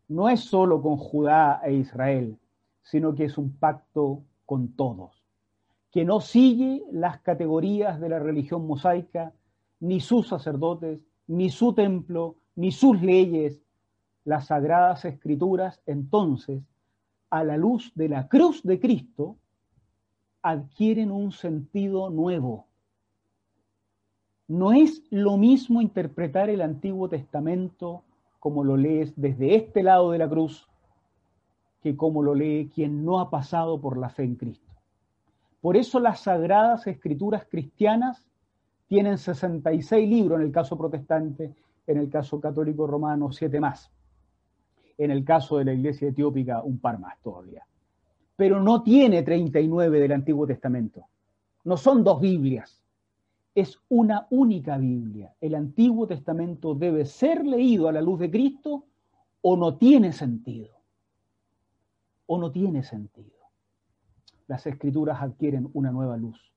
No 0.08 0.30
es 0.30 0.42
solo 0.42 0.84
con 0.84 0.98
Judá 0.98 1.62
e 1.64 1.74
Israel, 1.74 2.38
sino 2.84 3.16
que 3.16 3.26
es 3.26 3.40
un 3.40 3.52
pacto 3.58 4.22
con 4.46 4.68
todos 4.74 5.25
que 5.96 6.04
no 6.04 6.20
sigue 6.20 6.84
las 6.92 7.22
categorías 7.22 8.02
de 8.02 8.10
la 8.10 8.20
religión 8.20 8.68
mosaica, 8.68 9.32
ni 9.80 10.02
sus 10.02 10.28
sacerdotes, 10.28 11.00
ni 11.26 11.50
su 11.50 11.72
templo, 11.72 12.36
ni 12.58 12.74
sus 12.74 13.02
leyes. 13.02 13.64
Las 14.26 14.48
sagradas 14.48 15.06
escrituras, 15.06 15.82
entonces, 15.86 16.62
a 17.30 17.46
la 17.46 17.56
luz 17.56 17.94
de 17.96 18.10
la 18.10 18.28
cruz 18.28 18.62
de 18.64 18.78
Cristo, 18.78 19.38
adquieren 20.42 21.12
un 21.12 21.32
sentido 21.32 22.10
nuevo. 22.10 22.68
No 24.50 24.74
es 24.74 25.02
lo 25.12 25.38
mismo 25.38 25.82
interpretar 25.82 26.50
el 26.50 26.60
Antiguo 26.60 27.08
Testamento 27.08 28.04
como 28.42 28.66
lo 28.66 28.76
lees 28.76 29.14
desde 29.16 29.56
este 29.56 29.82
lado 29.82 30.12
de 30.12 30.18
la 30.18 30.28
cruz 30.28 30.68
que 31.82 31.96
como 31.96 32.22
lo 32.22 32.36
lee 32.36 32.70
quien 32.76 33.06
no 33.06 33.22
ha 33.22 33.30
pasado 33.30 33.80
por 33.80 33.98
la 33.98 34.10
fe 34.10 34.24
en 34.24 34.36
Cristo. 34.36 34.65
Por 35.66 35.78
eso 35.78 36.00
las 36.00 36.20
sagradas 36.20 36.86
escrituras 36.86 37.48
cristianas 37.50 38.24
tienen 38.86 39.18
66 39.18 40.08
libros 40.08 40.40
en 40.40 40.46
el 40.46 40.52
caso 40.52 40.78
protestante, 40.78 41.56
en 41.88 41.98
el 41.98 42.08
caso 42.08 42.40
católico 42.40 42.86
romano, 42.86 43.32
siete 43.32 43.60
más. 43.60 43.90
En 44.96 45.10
el 45.10 45.26
caso 45.26 45.58
de 45.58 45.66
la 45.66 45.74
iglesia 45.74 46.10
etiópica, 46.10 46.62
un 46.62 46.78
par 46.78 47.00
más 47.00 47.20
todavía. 47.20 47.66
Pero 48.36 48.62
no 48.62 48.84
tiene 48.84 49.24
39 49.24 50.00
del 50.00 50.12
Antiguo 50.12 50.46
Testamento. 50.46 51.08
No 51.64 51.78
son 51.78 52.04
dos 52.04 52.22
Biblias. 52.22 52.80
Es 53.56 53.80
una 53.90 54.28
única 54.30 54.78
Biblia. 54.78 55.34
El 55.42 55.56
Antiguo 55.56 56.06
Testamento 56.06 56.76
debe 56.76 57.08
ser 57.08 57.44
leído 57.44 57.90
a 57.90 57.92
la 57.92 58.02
luz 58.02 58.20
de 58.20 58.30
Cristo 58.30 58.86
o 59.42 59.58
no 59.58 59.78
tiene 59.78 60.14
sentido. 60.14 60.76
O 62.28 62.38
no 62.38 62.52
tiene 62.52 62.84
sentido. 62.84 63.35
Las 64.48 64.66
escrituras 64.68 65.22
adquieren 65.22 65.70
una 65.74 65.92
nueva 65.92 66.18
luz. 66.18 66.54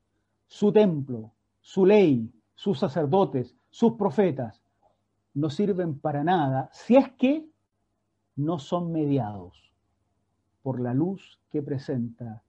Su 0.47 0.73
templo, 0.73 1.33
su 1.61 1.87
ley, 1.87 2.31
sus 2.55 2.79
sacerdotes, 2.79 3.55
sus 3.71 3.95
profetas, 3.95 4.63
no 5.35 5.51
sirven 5.51 5.99
para 5.99 6.25
nada 6.25 6.69
si 6.73 6.97
es 6.97 7.11
que 7.13 7.49
no 8.37 8.59
son 8.59 8.93
mediados 8.93 9.73
por 10.63 10.81
la 10.81 10.95
luz 10.95 11.41
que 11.51 11.63
presenta 11.63 12.43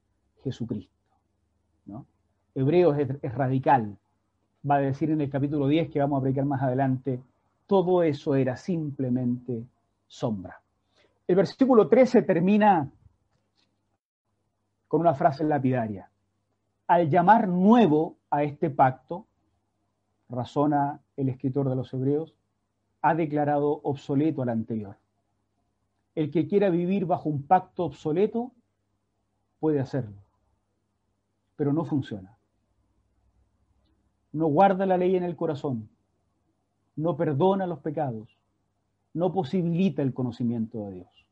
Jesucristo. 0.43 0.93
¿no? 1.85 2.05
Hebreos 2.55 2.97
es, 2.97 3.33
radical. 3.33 3.97
Va 4.69 4.75
a 4.75 4.79
decir 4.79 5.11
en 5.11 5.21
el 5.21 5.29
capítulo 5.29 5.67
10 5.67 5.89
que 5.89 5.99
vamos 5.99 6.17
a 6.17 6.19
aplicar 6.19 6.45
más 6.45 6.61
adelante, 6.61 7.21
todo 7.65 8.03
eso 8.03 8.35
era 8.35 8.57
simplemente 8.57 9.65
sombra. 10.07 10.61
El 11.27 11.35
versículo 11.35 11.87
13 11.87 12.23
termina 12.23 12.91
con 14.89 15.01
una 15.01 15.13
frase 15.13 15.43
lapidaria. 15.45 16.09
Al 16.87 17.09
llamar 17.09 17.47
nuevo 17.47 18.17
a 18.31 18.43
este 18.43 18.71
pacto, 18.71 19.27
razona 20.27 20.99
el 21.15 21.29
escritor 21.29 21.69
de 21.69 21.75
los 21.75 21.93
Hebreos, 21.93 22.35
ha 23.03 23.13
declarado 23.13 23.81
obsoleto 23.83 24.41
al 24.41 24.49
anterior. 24.49 24.97
El 26.15 26.31
que 26.31 26.47
quiera 26.47 26.71
vivir 26.71 27.05
bajo 27.05 27.29
un 27.29 27.43
pacto 27.43 27.85
obsoleto 27.85 28.51
puede 29.59 29.79
hacerlo, 29.79 30.17
pero 31.55 31.71
no 31.71 31.85
funciona. 31.85 32.35
No 34.31 34.47
guarda 34.47 34.87
la 34.87 34.97
ley 34.97 35.15
en 35.15 35.23
el 35.23 35.35
corazón, 35.35 35.87
no 36.95 37.15
perdona 37.15 37.67
los 37.67 37.79
pecados, 37.79 38.39
no 39.13 39.31
posibilita 39.31 40.01
el 40.01 40.15
conocimiento 40.15 40.79
de 40.87 40.95
Dios, 40.95 41.27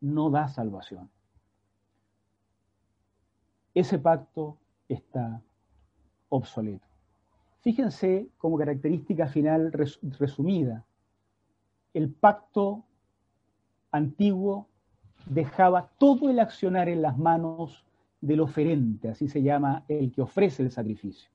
no 0.00 0.30
da 0.30 0.48
salvación. 0.48 1.13
Ese 3.74 3.98
pacto 3.98 4.56
está 4.88 5.42
obsoleto. 6.28 6.86
Fíjense 7.60 8.28
como 8.38 8.58
característica 8.58 9.26
final 9.26 9.72
resumida, 9.72 10.84
el 11.94 12.10
pacto 12.10 12.84
antiguo 13.90 14.68
dejaba 15.26 15.90
todo 15.98 16.28
el 16.28 16.40
accionar 16.40 16.88
en 16.88 17.02
las 17.02 17.16
manos 17.16 17.84
del 18.20 18.40
oferente, 18.40 19.08
así 19.08 19.28
se 19.28 19.42
llama 19.42 19.84
el 19.88 20.12
que 20.12 20.22
ofrece 20.22 20.62
el 20.62 20.70
sacrificio. 20.70 21.30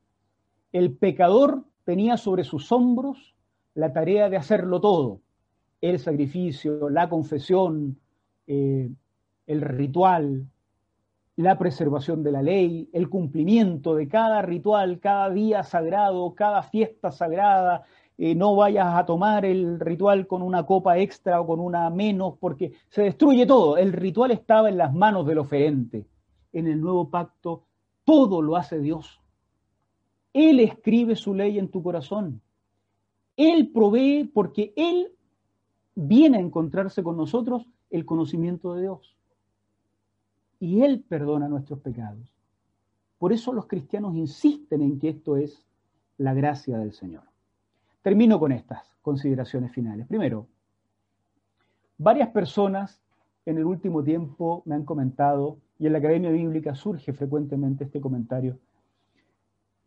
El 0.71 0.91
pecador 0.91 1.63
tenía 1.83 2.17
sobre 2.17 2.43
sus 2.43 2.71
hombros 2.71 3.35
la 3.73 3.91
tarea 3.93 4.29
de 4.29 4.37
hacerlo 4.37 4.79
todo, 4.81 5.21
el 5.81 5.97
sacrificio, 5.99 6.89
la 6.89 7.09
confesión, 7.09 7.97
eh, 8.47 8.89
el 9.47 9.61
ritual, 9.61 10.45
la 11.39 11.57
preservación 11.57 12.21
de 12.21 12.33
la 12.33 12.41
ley, 12.41 12.89
el 12.91 13.07
cumplimiento 13.07 13.95
de 13.95 14.09
cada 14.09 14.41
ritual, 14.41 14.99
cada 14.99 15.29
día 15.29 15.63
sagrado, 15.63 16.35
cada 16.35 16.63
fiesta 16.63 17.13
sagrada. 17.13 17.85
Eh, 18.17 18.35
no 18.35 18.57
vayas 18.57 18.93
a 18.93 19.05
tomar 19.05 19.45
el 19.45 19.79
ritual 19.79 20.27
con 20.27 20.41
una 20.41 20.65
copa 20.65 20.97
extra 20.97 21.39
o 21.39 21.47
con 21.47 21.61
una 21.61 21.89
menos, 21.91 22.35
porque 22.41 22.73
se 22.89 23.03
destruye 23.03 23.45
todo. 23.45 23.77
El 23.77 23.93
ritual 23.93 24.31
estaba 24.31 24.67
en 24.67 24.77
las 24.77 24.93
manos 24.93 25.25
del 25.25 25.37
oferente. 25.37 26.05
En 26.51 26.67
el 26.67 26.81
nuevo 26.81 27.09
pacto, 27.09 27.63
todo 28.03 28.41
lo 28.41 28.57
hace 28.57 28.81
Dios. 28.81 29.21
Él 30.33 30.59
escribe 30.59 31.15
su 31.15 31.33
ley 31.33 31.57
en 31.57 31.69
tu 31.69 31.81
corazón. 31.81 32.41
Él 33.37 33.71
provee 33.73 34.25
porque 34.25 34.73
Él 34.75 35.13
viene 35.95 36.35
a 36.35 36.41
encontrarse 36.41 37.01
con 37.01 37.15
nosotros 37.15 37.65
el 37.91 38.03
conocimiento 38.03 38.73
de 38.73 38.81
Dios 38.81 39.15
y 40.59 40.81
Él 40.81 41.03
perdona 41.07 41.47
nuestros 41.47 41.79
pecados. 41.79 42.33
Por 43.17 43.33
eso 43.33 43.53
los 43.53 43.67
cristianos 43.67 44.15
insisten 44.15 44.81
en 44.81 44.99
que 44.99 45.09
esto 45.09 45.37
es 45.37 45.65
la 46.17 46.33
gracia 46.33 46.77
del 46.77 46.93
Señor. 46.93 47.23
Termino 48.01 48.39
con 48.39 48.51
estas 48.51 48.83
consideraciones 49.01 49.71
finales. 49.71 50.07
Primero, 50.07 50.47
varias 51.97 52.29
personas 52.29 53.01
en 53.45 53.57
el 53.57 53.65
último 53.65 54.03
tiempo 54.03 54.61
me 54.65 54.75
han 54.75 54.85
comentado, 54.85 55.57
y 55.79 55.87
en 55.87 55.93
la 55.93 55.99
Academia 55.99 56.31
Bíblica 56.31 56.75
surge 56.75 57.13
frecuentemente 57.13 57.85
este 57.85 58.01
comentario, 58.01 58.59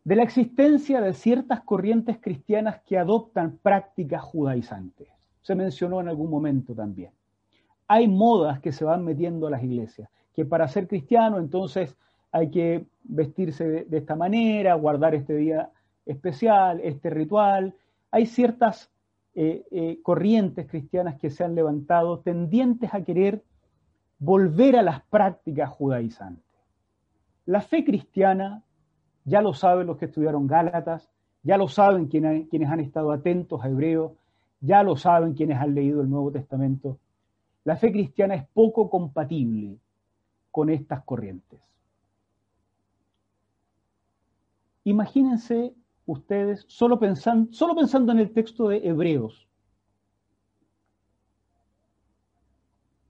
de 0.03 0.15
la 0.15 0.23
existencia 0.23 0.99
de 0.99 1.13
ciertas 1.13 1.61
corrientes 1.61 2.17
cristianas 2.19 2.81
que 2.81 2.97
adoptan 2.97 3.57
prácticas 3.61 4.21
judaizantes. 4.21 5.07
Se 5.41 5.55
mencionó 5.55 6.01
en 6.01 6.09
algún 6.09 6.29
momento 6.29 6.73
también. 6.73 7.11
Hay 7.87 8.07
modas 8.07 8.59
que 8.59 8.71
se 8.71 8.83
van 8.83 9.05
metiendo 9.05 9.47
a 9.47 9.51
las 9.51 9.63
iglesias 9.63 10.09
que 10.33 10.45
para 10.45 10.67
ser 10.67 10.87
cristiano 10.87 11.37
entonces 11.37 11.95
hay 12.31 12.49
que 12.49 12.85
vestirse 13.03 13.85
de, 13.85 13.97
esta 13.97 14.15
manera, 14.15 14.73
guardar 14.73 15.13
este 15.13 15.35
día 15.35 15.69
especial, 16.05 16.81
este 16.83 17.11
ritual. 17.11 17.75
Hay 18.09 18.25
ciertas 18.25 18.89
eh, 19.35 19.63
eh, 19.69 19.99
corrientes 20.01 20.67
cristianas 20.67 21.19
que 21.19 21.29
se 21.29 21.43
han 21.43 21.53
levantado 21.53 22.19
tendientes 22.19 22.91
a 22.93 23.03
querer 23.03 23.43
volver 24.17 24.77
a 24.77 24.81
las 24.81 25.01
prácticas 25.03 25.69
judaizantes. 25.69 26.43
La 27.45 27.61
fe 27.61 27.85
cristiana, 27.85 28.63
ya 29.25 29.41
lo 29.41 29.53
saben 29.53 29.85
los 29.85 29.97
que 29.97 30.05
estudiaron 30.05 30.47
Gálatas, 30.47 31.09
ya 31.43 31.57
lo 31.57 31.67
saben 31.67 32.07
quienes, 32.07 32.47
quienes 32.49 32.69
han 32.69 32.79
estado 32.79 33.11
atentos 33.11 33.63
a 33.63 33.69
Hebreo, 33.69 34.15
ya 34.59 34.81
lo 34.81 34.95
saben 34.95 35.33
quienes 35.33 35.59
han 35.59 35.75
leído 35.75 36.01
el 36.01 36.09
Nuevo 36.09 36.31
Testamento. 36.31 36.97
La 37.63 37.75
fe 37.75 37.91
cristiana 37.91 38.33
es 38.33 38.47
poco 38.53 38.89
compatible 38.89 39.77
con 40.53 40.69
estas 40.69 41.03
corrientes. 41.03 41.59
Imagínense 44.83 45.73
ustedes, 46.05 46.63
solo 46.67 46.99
pensando, 46.99 47.51
solo 47.51 47.75
pensando 47.75 48.11
en 48.11 48.19
el 48.19 48.31
texto 48.33 48.67
de 48.67 48.87
Hebreos, 48.87 49.47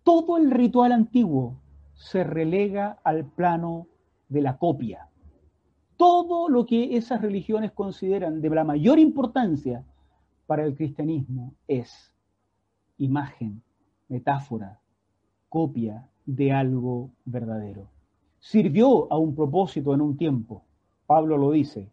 todo 0.03 0.37
el 0.37 0.51
ritual 0.51 0.93
antiguo 0.93 1.59
se 1.95 2.23
relega 2.23 2.99
al 3.03 3.25
plano 3.25 3.87
de 4.29 4.41
la 4.41 4.57
copia. 4.57 5.09
Todo 5.97 6.47
lo 6.47 6.65
que 6.65 6.95
esas 6.95 7.21
religiones 7.21 7.73
consideran 7.73 8.39
de 8.39 8.49
la 8.51 8.63
mayor 8.63 8.99
importancia 8.99 9.83
para 10.47 10.63
el 10.63 10.77
cristianismo 10.77 11.55
es 11.67 12.13
imagen, 12.97 13.61
metáfora, 14.07 14.79
copia, 15.49 16.07
de 16.26 16.51
algo 16.51 17.09
verdadero. 17.26 17.88
Sirvió 18.39 19.11
a 19.11 19.17
un 19.17 19.36
propósito 19.36 19.93
en 19.93 20.01
un 20.01 20.17
tiempo, 20.17 20.63
Pablo 21.05 21.38
lo 21.38 21.51
dice, 21.51 21.89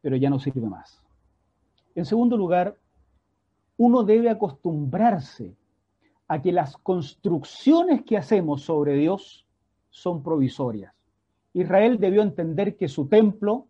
pero 0.00 0.16
ya 0.16 0.30
no 0.30 0.38
sirve 0.38 0.68
más. 0.68 1.02
En 1.94 2.04
segundo 2.04 2.36
lugar, 2.36 2.76
uno 3.76 4.02
debe 4.04 4.30
acostumbrarse 4.30 5.54
a 6.28 6.40
que 6.40 6.52
las 6.52 6.76
construcciones 6.78 8.02
que 8.02 8.16
hacemos 8.16 8.62
sobre 8.62 8.94
Dios 8.94 9.46
son 9.90 10.22
provisorias. 10.22 10.94
Israel 11.52 11.98
debió 11.98 12.22
entender 12.22 12.76
que 12.76 12.88
su 12.88 13.06
templo 13.08 13.66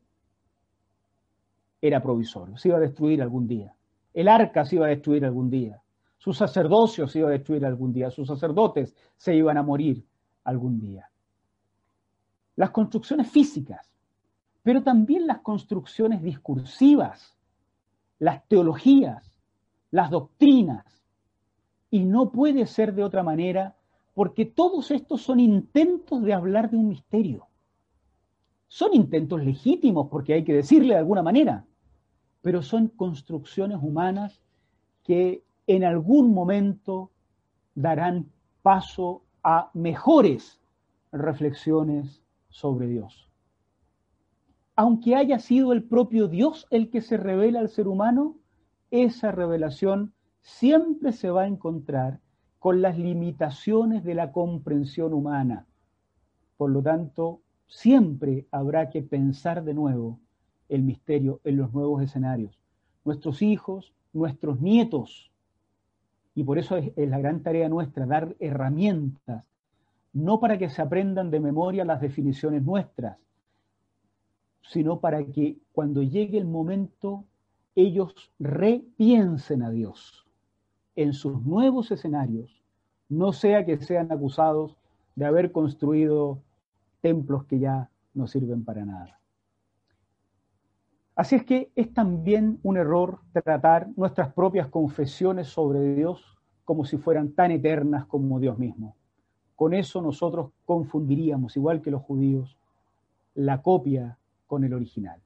era 1.80 2.00
provisorio, 2.00 2.56
se 2.56 2.68
iba 2.68 2.76
a 2.76 2.80
destruir 2.80 3.20
algún 3.22 3.48
día. 3.48 3.74
El 4.14 4.28
arca 4.28 4.64
se 4.64 4.76
iba 4.76 4.86
a 4.86 4.90
destruir 4.90 5.24
algún 5.24 5.50
día. 5.50 5.81
Su 6.22 6.32
sacerdocio 6.32 7.08
se 7.08 7.18
iba 7.18 7.28
a 7.30 7.32
destruir 7.32 7.66
algún 7.66 7.92
día, 7.92 8.08
sus 8.08 8.28
sacerdotes 8.28 8.94
se 9.16 9.34
iban 9.34 9.58
a 9.58 9.64
morir 9.64 10.06
algún 10.44 10.78
día. 10.78 11.10
Las 12.54 12.70
construcciones 12.70 13.28
físicas, 13.28 13.90
pero 14.62 14.84
también 14.84 15.26
las 15.26 15.40
construcciones 15.40 16.22
discursivas, 16.22 17.36
las 18.20 18.46
teologías, 18.46 19.36
las 19.90 20.10
doctrinas. 20.10 20.86
Y 21.90 22.04
no 22.04 22.30
puede 22.30 22.66
ser 22.66 22.94
de 22.94 23.02
otra 23.02 23.24
manera 23.24 23.74
porque 24.14 24.44
todos 24.44 24.92
estos 24.92 25.22
son 25.22 25.40
intentos 25.40 26.22
de 26.22 26.34
hablar 26.34 26.70
de 26.70 26.76
un 26.76 26.88
misterio. 26.88 27.48
Son 28.68 28.94
intentos 28.94 29.42
legítimos 29.42 30.06
porque 30.08 30.34
hay 30.34 30.44
que 30.44 30.54
decirle 30.54 30.94
de 30.94 31.00
alguna 31.00 31.24
manera, 31.24 31.66
pero 32.42 32.62
son 32.62 32.86
construcciones 32.86 33.80
humanas 33.82 34.40
que 35.02 35.42
en 35.66 35.84
algún 35.84 36.32
momento 36.34 37.10
darán 37.74 38.30
paso 38.62 39.22
a 39.42 39.70
mejores 39.74 40.60
reflexiones 41.12 42.22
sobre 42.48 42.86
Dios. 42.88 43.28
aunque 44.76 45.14
haya 45.16 45.38
sido 45.38 45.72
el 45.72 45.84
propio 45.84 46.28
Dios 46.28 46.66
el 46.70 46.90
que 46.90 47.02
se 47.02 47.16
revela 47.16 47.60
al 47.60 47.68
ser 47.68 47.88
humano, 47.88 48.36
esa 48.90 49.30
revelación 49.32 50.14
siempre 50.40 51.12
se 51.12 51.30
va 51.30 51.42
a 51.42 51.46
encontrar 51.46 52.20
con 52.58 52.80
las 52.80 52.98
limitaciones 52.98 54.04
de 54.04 54.14
la 54.14 54.32
comprensión 54.32 55.12
humana. 55.12 55.66
Por 56.56 56.70
lo 56.70 56.82
tanto, 56.82 57.40
siempre 57.66 58.46
habrá 58.50 58.90
que 58.90 59.02
pensar 59.02 59.64
de 59.64 59.74
nuevo 59.74 60.20
el 60.68 60.82
misterio 60.82 61.40
en 61.44 61.56
los 61.56 61.72
nuevos 61.72 62.02
escenarios. 62.02 62.58
Nuestros 63.04 63.42
hijos, 63.42 63.94
nuestros 64.12 64.60
nietos, 64.60 65.31
y 66.34 66.44
por 66.44 66.58
eso 66.58 66.76
es, 66.76 66.92
la 66.96 67.18
gran 67.18 67.42
tarea 67.42 67.68
nuestra, 67.68 68.06
dar 68.06 68.34
herramientas, 68.38 69.44
no 70.12 70.40
para 70.40 70.58
que 70.58 70.70
se 70.70 70.82
aprendan 70.82 71.30
de 71.30 71.40
memoria 71.40 71.84
las 71.84 72.00
definiciones 72.00 72.62
nuestras, 72.62 73.18
sino 74.62 75.00
para 75.00 75.24
que 75.24 75.58
cuando 75.72 76.02
llegue 76.02 76.38
el 76.38 76.46
momento 76.46 77.24
ellos 77.74 78.14
repiensen 78.38 79.62
a 79.62 79.70
Dios 79.70 80.26
en 80.94 81.12
sus 81.12 81.42
nuevos 81.44 81.90
escenarios, 81.90 82.62
no 83.08 83.32
sea 83.32 83.64
que 83.64 83.78
sean 83.78 84.12
acusados 84.12 84.76
de 85.14 85.26
haber 85.26 85.52
construido 85.52 86.42
templos 87.00 87.44
que 87.44 87.58
ya 87.58 87.90
no 88.14 88.26
sirven 88.26 88.64
para 88.64 88.84
nada. 88.84 89.21
Así 91.14 91.36
es 91.36 91.44
que 91.44 91.70
es 91.76 91.92
también 91.92 92.58
un 92.62 92.78
error 92.78 93.20
tratar 93.32 93.88
nuestras 93.96 94.32
propias 94.32 94.68
confesiones 94.68 95.48
sobre 95.48 95.94
Dios 95.94 96.38
como 96.64 96.86
si 96.86 96.96
fueran 96.96 97.32
tan 97.32 97.50
eternas 97.50 98.06
como 98.06 98.40
Dios 98.40 98.58
mismo. 98.58 98.96
Con 99.54 99.74
eso 99.74 100.00
nosotros 100.00 100.52
confundiríamos, 100.64 101.56
igual 101.56 101.82
que 101.82 101.90
los 101.90 102.02
judíos, 102.02 102.56
la 103.34 103.60
copia 103.60 104.18
con 104.46 104.64
el 104.64 104.72
original. 104.72 105.20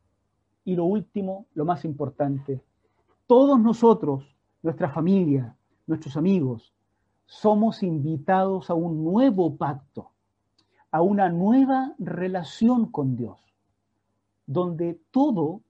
Y 0.64 0.74
lo 0.74 0.84
último, 0.84 1.46
lo 1.54 1.64
más 1.64 1.84
importante, 1.84 2.60
todos 3.28 3.60
nosotros, 3.60 4.36
nuestra 4.62 4.90
familia, 4.90 5.56
nuestros 5.86 6.16
amigos, 6.16 6.74
somos 7.26 7.84
invitados 7.84 8.70
a 8.70 8.74
un 8.74 9.04
nuevo 9.04 9.56
pacto, 9.56 10.10
a 10.90 11.00
una 11.00 11.28
nueva 11.28 11.94
relación 11.98 12.90
con 12.90 13.16
Dios, 13.16 13.38
donde 14.46 15.00
todo 15.12 15.60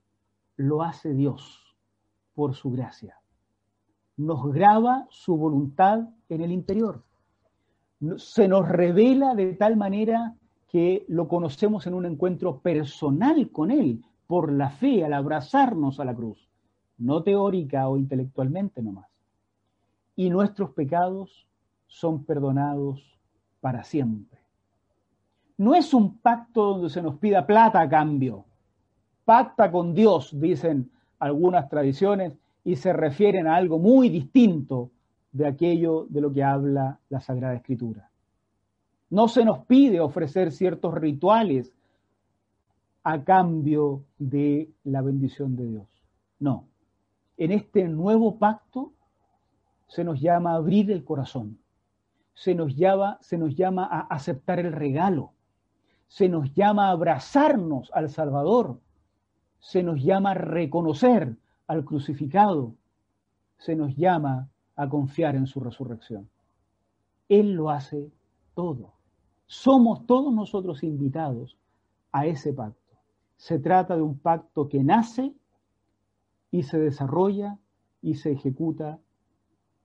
lo 0.57 0.83
hace 0.83 1.15
Dios 1.15 1.77
por 2.35 2.55
su 2.55 2.71
gracia. 2.71 3.21
Nos 4.17 4.53
graba 4.53 5.07
su 5.11 5.37
voluntad 5.37 6.09
en 6.29 6.41
el 6.41 6.53
interior. 6.53 7.03
Se 8.17 8.49
nos 8.49 8.69
revela 8.69 9.35
de 9.35 9.55
tal 9.55 9.77
manera 9.77 10.35
que 10.69 11.05
lo 11.09 11.29
conocemos 11.29 11.87
en 11.87 11.95
un 11.95 12.07
encuentro 12.07 12.61
personal 12.61 13.51
con 13.51 13.71
Él, 13.71 14.05
por 14.27 14.51
la 14.53 14.71
fe, 14.71 15.05
al 15.05 15.13
abrazarnos 15.13 16.01
a 16.01 16.05
la 16.05 16.15
cruz, 16.15 16.51
no 16.99 17.23
teórica 17.23 17.89
o 17.89 17.97
intelectualmente 17.97 18.83
nomás. 18.83 19.07
Y 20.17 20.31
nuestros 20.31 20.71
pecados 20.71 21.47
son 21.87 22.25
perdonados 22.25 23.19
para 23.61 23.85
siempre. 23.85 24.41
No 25.59 25.75
es 25.75 25.95
un 25.95 26.19
pacto 26.19 26.75
donde 26.75 26.91
se 26.91 27.03
nos 27.03 27.19
pida 27.19 27.47
plata 27.47 27.81
a 27.81 27.89
cambio. 27.89 28.46
Pacta 29.27 29.73
con 29.73 29.93
Dios, 29.93 30.31
dicen 30.41 30.89
algunas 31.19 31.69
tradiciones, 31.69 32.33
y 32.63 32.77
se 32.77 32.93
refieren 32.93 33.49
a 33.49 33.57
algo 33.57 33.79
muy 33.81 34.09
distinto 34.09 34.93
de 35.33 35.49
aquello 35.49 36.07
de 36.09 36.21
lo 36.21 36.33
que 36.33 36.45
habla 36.45 37.01
la 37.09 37.21
Sagrada 37.21 37.55
Escritura. 37.57 38.09
No 39.11 39.27
se 39.27 39.45
nos 39.45 39.59
pide 39.67 39.99
ofrecer 40.01 40.53
ciertos 40.53 40.95
rituales 40.95 41.73
a 43.03 43.25
cambio 43.25 44.05
de 44.19 44.71
la 44.85 45.03
bendición 45.03 45.57
de 45.57 45.67
Dios. 45.67 45.89
No. 46.39 46.69
En 47.37 47.51
este 47.51 47.89
nuevo 47.89 48.39
pacto 48.39 48.93
se 49.89 50.05
nos 50.05 50.21
llama 50.21 50.53
a 50.53 50.57
abrir 50.57 50.91
el 50.93 51.05
corazón, 51.05 51.59
se 52.33 52.55
nos 52.55 52.77
llama, 52.77 53.19
se 53.21 53.39
nos 53.39 53.57
llama 53.57 53.89
a 53.91 54.03
aceptar 54.03 54.61
el 54.61 54.73
regalo, 54.73 55.33
se 56.07 56.29
nos 56.29 56.55
llama 56.55 56.89
a 56.89 56.93
abrazarnos 56.93 57.91
al 57.93 58.09
Salvador, 58.09 58.79
se 59.59 59.83
nos 59.83 60.03
llama 60.03 60.33
a 60.33 60.35
reconocer 60.35 61.37
al 61.67 61.85
crucificado, 61.85 62.75
se 63.59 63.75
nos 63.75 63.97
llama 63.97 64.49
a 64.77 64.89
confiar 64.89 65.37
en 65.37 65.47
su 65.47 65.61
resurrección. 65.61 66.29
Él 67.29 67.53
lo 67.53 67.71
hace 67.71 68.11
todo. 68.55 68.93
Somos 69.47 70.07
todos 70.07 70.33
nosotros 70.35 70.83
invitados 70.83 71.57
a 72.13 72.27
ese 72.27 72.53
pacto. 72.53 72.97
Se 73.37 73.59
trata 73.59 73.97
de 73.97 74.03
un 74.03 74.19
pacto 74.19 74.69
que 74.69 74.83
nace 74.83 75.35
y 76.51 76.63
se 76.63 76.79
desarrolla 76.79 77.59
y 78.01 78.15
se 78.15 78.33
ejecuta 78.33 78.99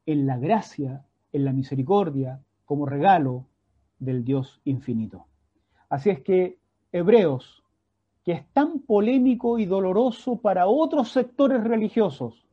en 0.05 0.26
la 0.26 0.38
gracia, 0.38 1.05
en 1.32 1.45
la 1.45 1.53
misericordia, 1.53 2.41
como 2.65 2.86
regalo 2.86 3.45
del 3.99 4.24
Dios 4.24 4.61
infinito. 4.63 5.26
Así 5.89 6.09
es 6.09 6.22
que 6.22 6.57
Hebreos, 6.91 7.61
es 8.32 8.47
tan 8.53 8.79
polémico 8.79 9.59
y 9.59 9.65
doloroso 9.65 10.38
para 10.38 10.67
otros 10.67 11.11
sectores 11.11 11.63
religiosos, 11.63 12.45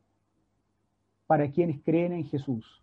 para 1.26 1.50
quienes 1.50 1.82
creen 1.82 2.12
en 2.12 2.24
Jesús, 2.24 2.82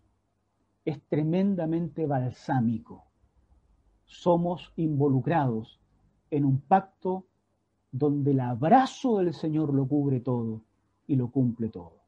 es 0.84 1.02
tremendamente 1.08 2.06
balsámico. 2.06 3.04
Somos 4.04 4.72
involucrados 4.76 5.80
en 6.30 6.44
un 6.44 6.60
pacto 6.60 7.26
donde 7.90 8.30
el 8.30 8.40
abrazo 8.40 9.18
del 9.18 9.34
Señor 9.34 9.74
lo 9.74 9.86
cubre 9.86 10.20
todo 10.20 10.62
y 11.06 11.16
lo 11.16 11.30
cumple 11.30 11.68
todo. 11.68 12.04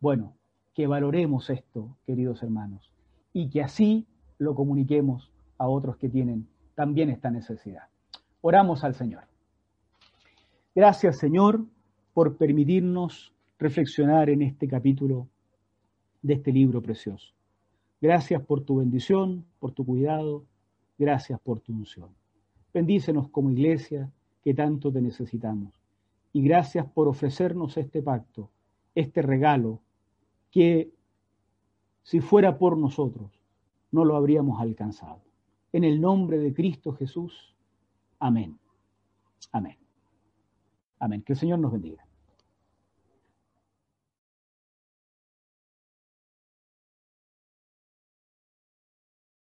Bueno, 0.00 0.34
que 0.72 0.86
valoremos 0.86 1.50
esto, 1.50 1.96
queridos 2.06 2.42
hermanos, 2.42 2.92
y 3.32 3.50
que 3.50 3.62
así 3.62 4.06
lo 4.38 4.54
comuniquemos 4.54 5.30
a 5.58 5.68
otros 5.68 5.96
que 5.96 6.08
tienen 6.08 6.48
también 6.74 7.10
esta 7.10 7.30
necesidad. 7.30 7.84
Oramos 8.40 8.84
al 8.84 8.94
Señor. 8.94 9.24
Gracias, 10.76 11.16
Señor, 11.16 11.64
por 12.12 12.36
permitirnos 12.36 13.32
reflexionar 13.58 14.28
en 14.28 14.42
este 14.42 14.68
capítulo 14.68 15.26
de 16.20 16.34
este 16.34 16.52
libro 16.52 16.82
precioso. 16.82 17.32
Gracias 17.98 18.42
por 18.42 18.60
tu 18.62 18.76
bendición, 18.76 19.46
por 19.58 19.72
tu 19.72 19.86
cuidado, 19.86 20.44
gracias 20.98 21.40
por 21.40 21.60
tu 21.60 21.72
unción. 21.72 22.10
Bendícenos 22.74 23.30
como 23.30 23.50
iglesia, 23.50 24.12
que 24.44 24.52
tanto 24.52 24.92
te 24.92 25.00
necesitamos. 25.00 25.80
Y 26.34 26.42
gracias 26.42 26.84
por 26.84 27.08
ofrecernos 27.08 27.78
este 27.78 28.02
pacto, 28.02 28.50
este 28.94 29.22
regalo, 29.22 29.80
que 30.50 30.92
si 32.02 32.20
fuera 32.20 32.58
por 32.58 32.76
nosotros, 32.76 33.32
no 33.92 34.04
lo 34.04 34.14
habríamos 34.14 34.60
alcanzado. 34.60 35.22
En 35.72 35.84
el 35.84 36.02
nombre 36.02 36.36
de 36.36 36.52
Cristo 36.52 36.92
Jesús. 36.92 37.54
Amén. 38.18 38.58
Amén. 39.52 39.85
Amén. 40.98 41.22
Que 41.22 41.32
el 41.34 41.38
Señor 41.38 41.58
nos 41.58 41.72
bendiga. 41.72 42.05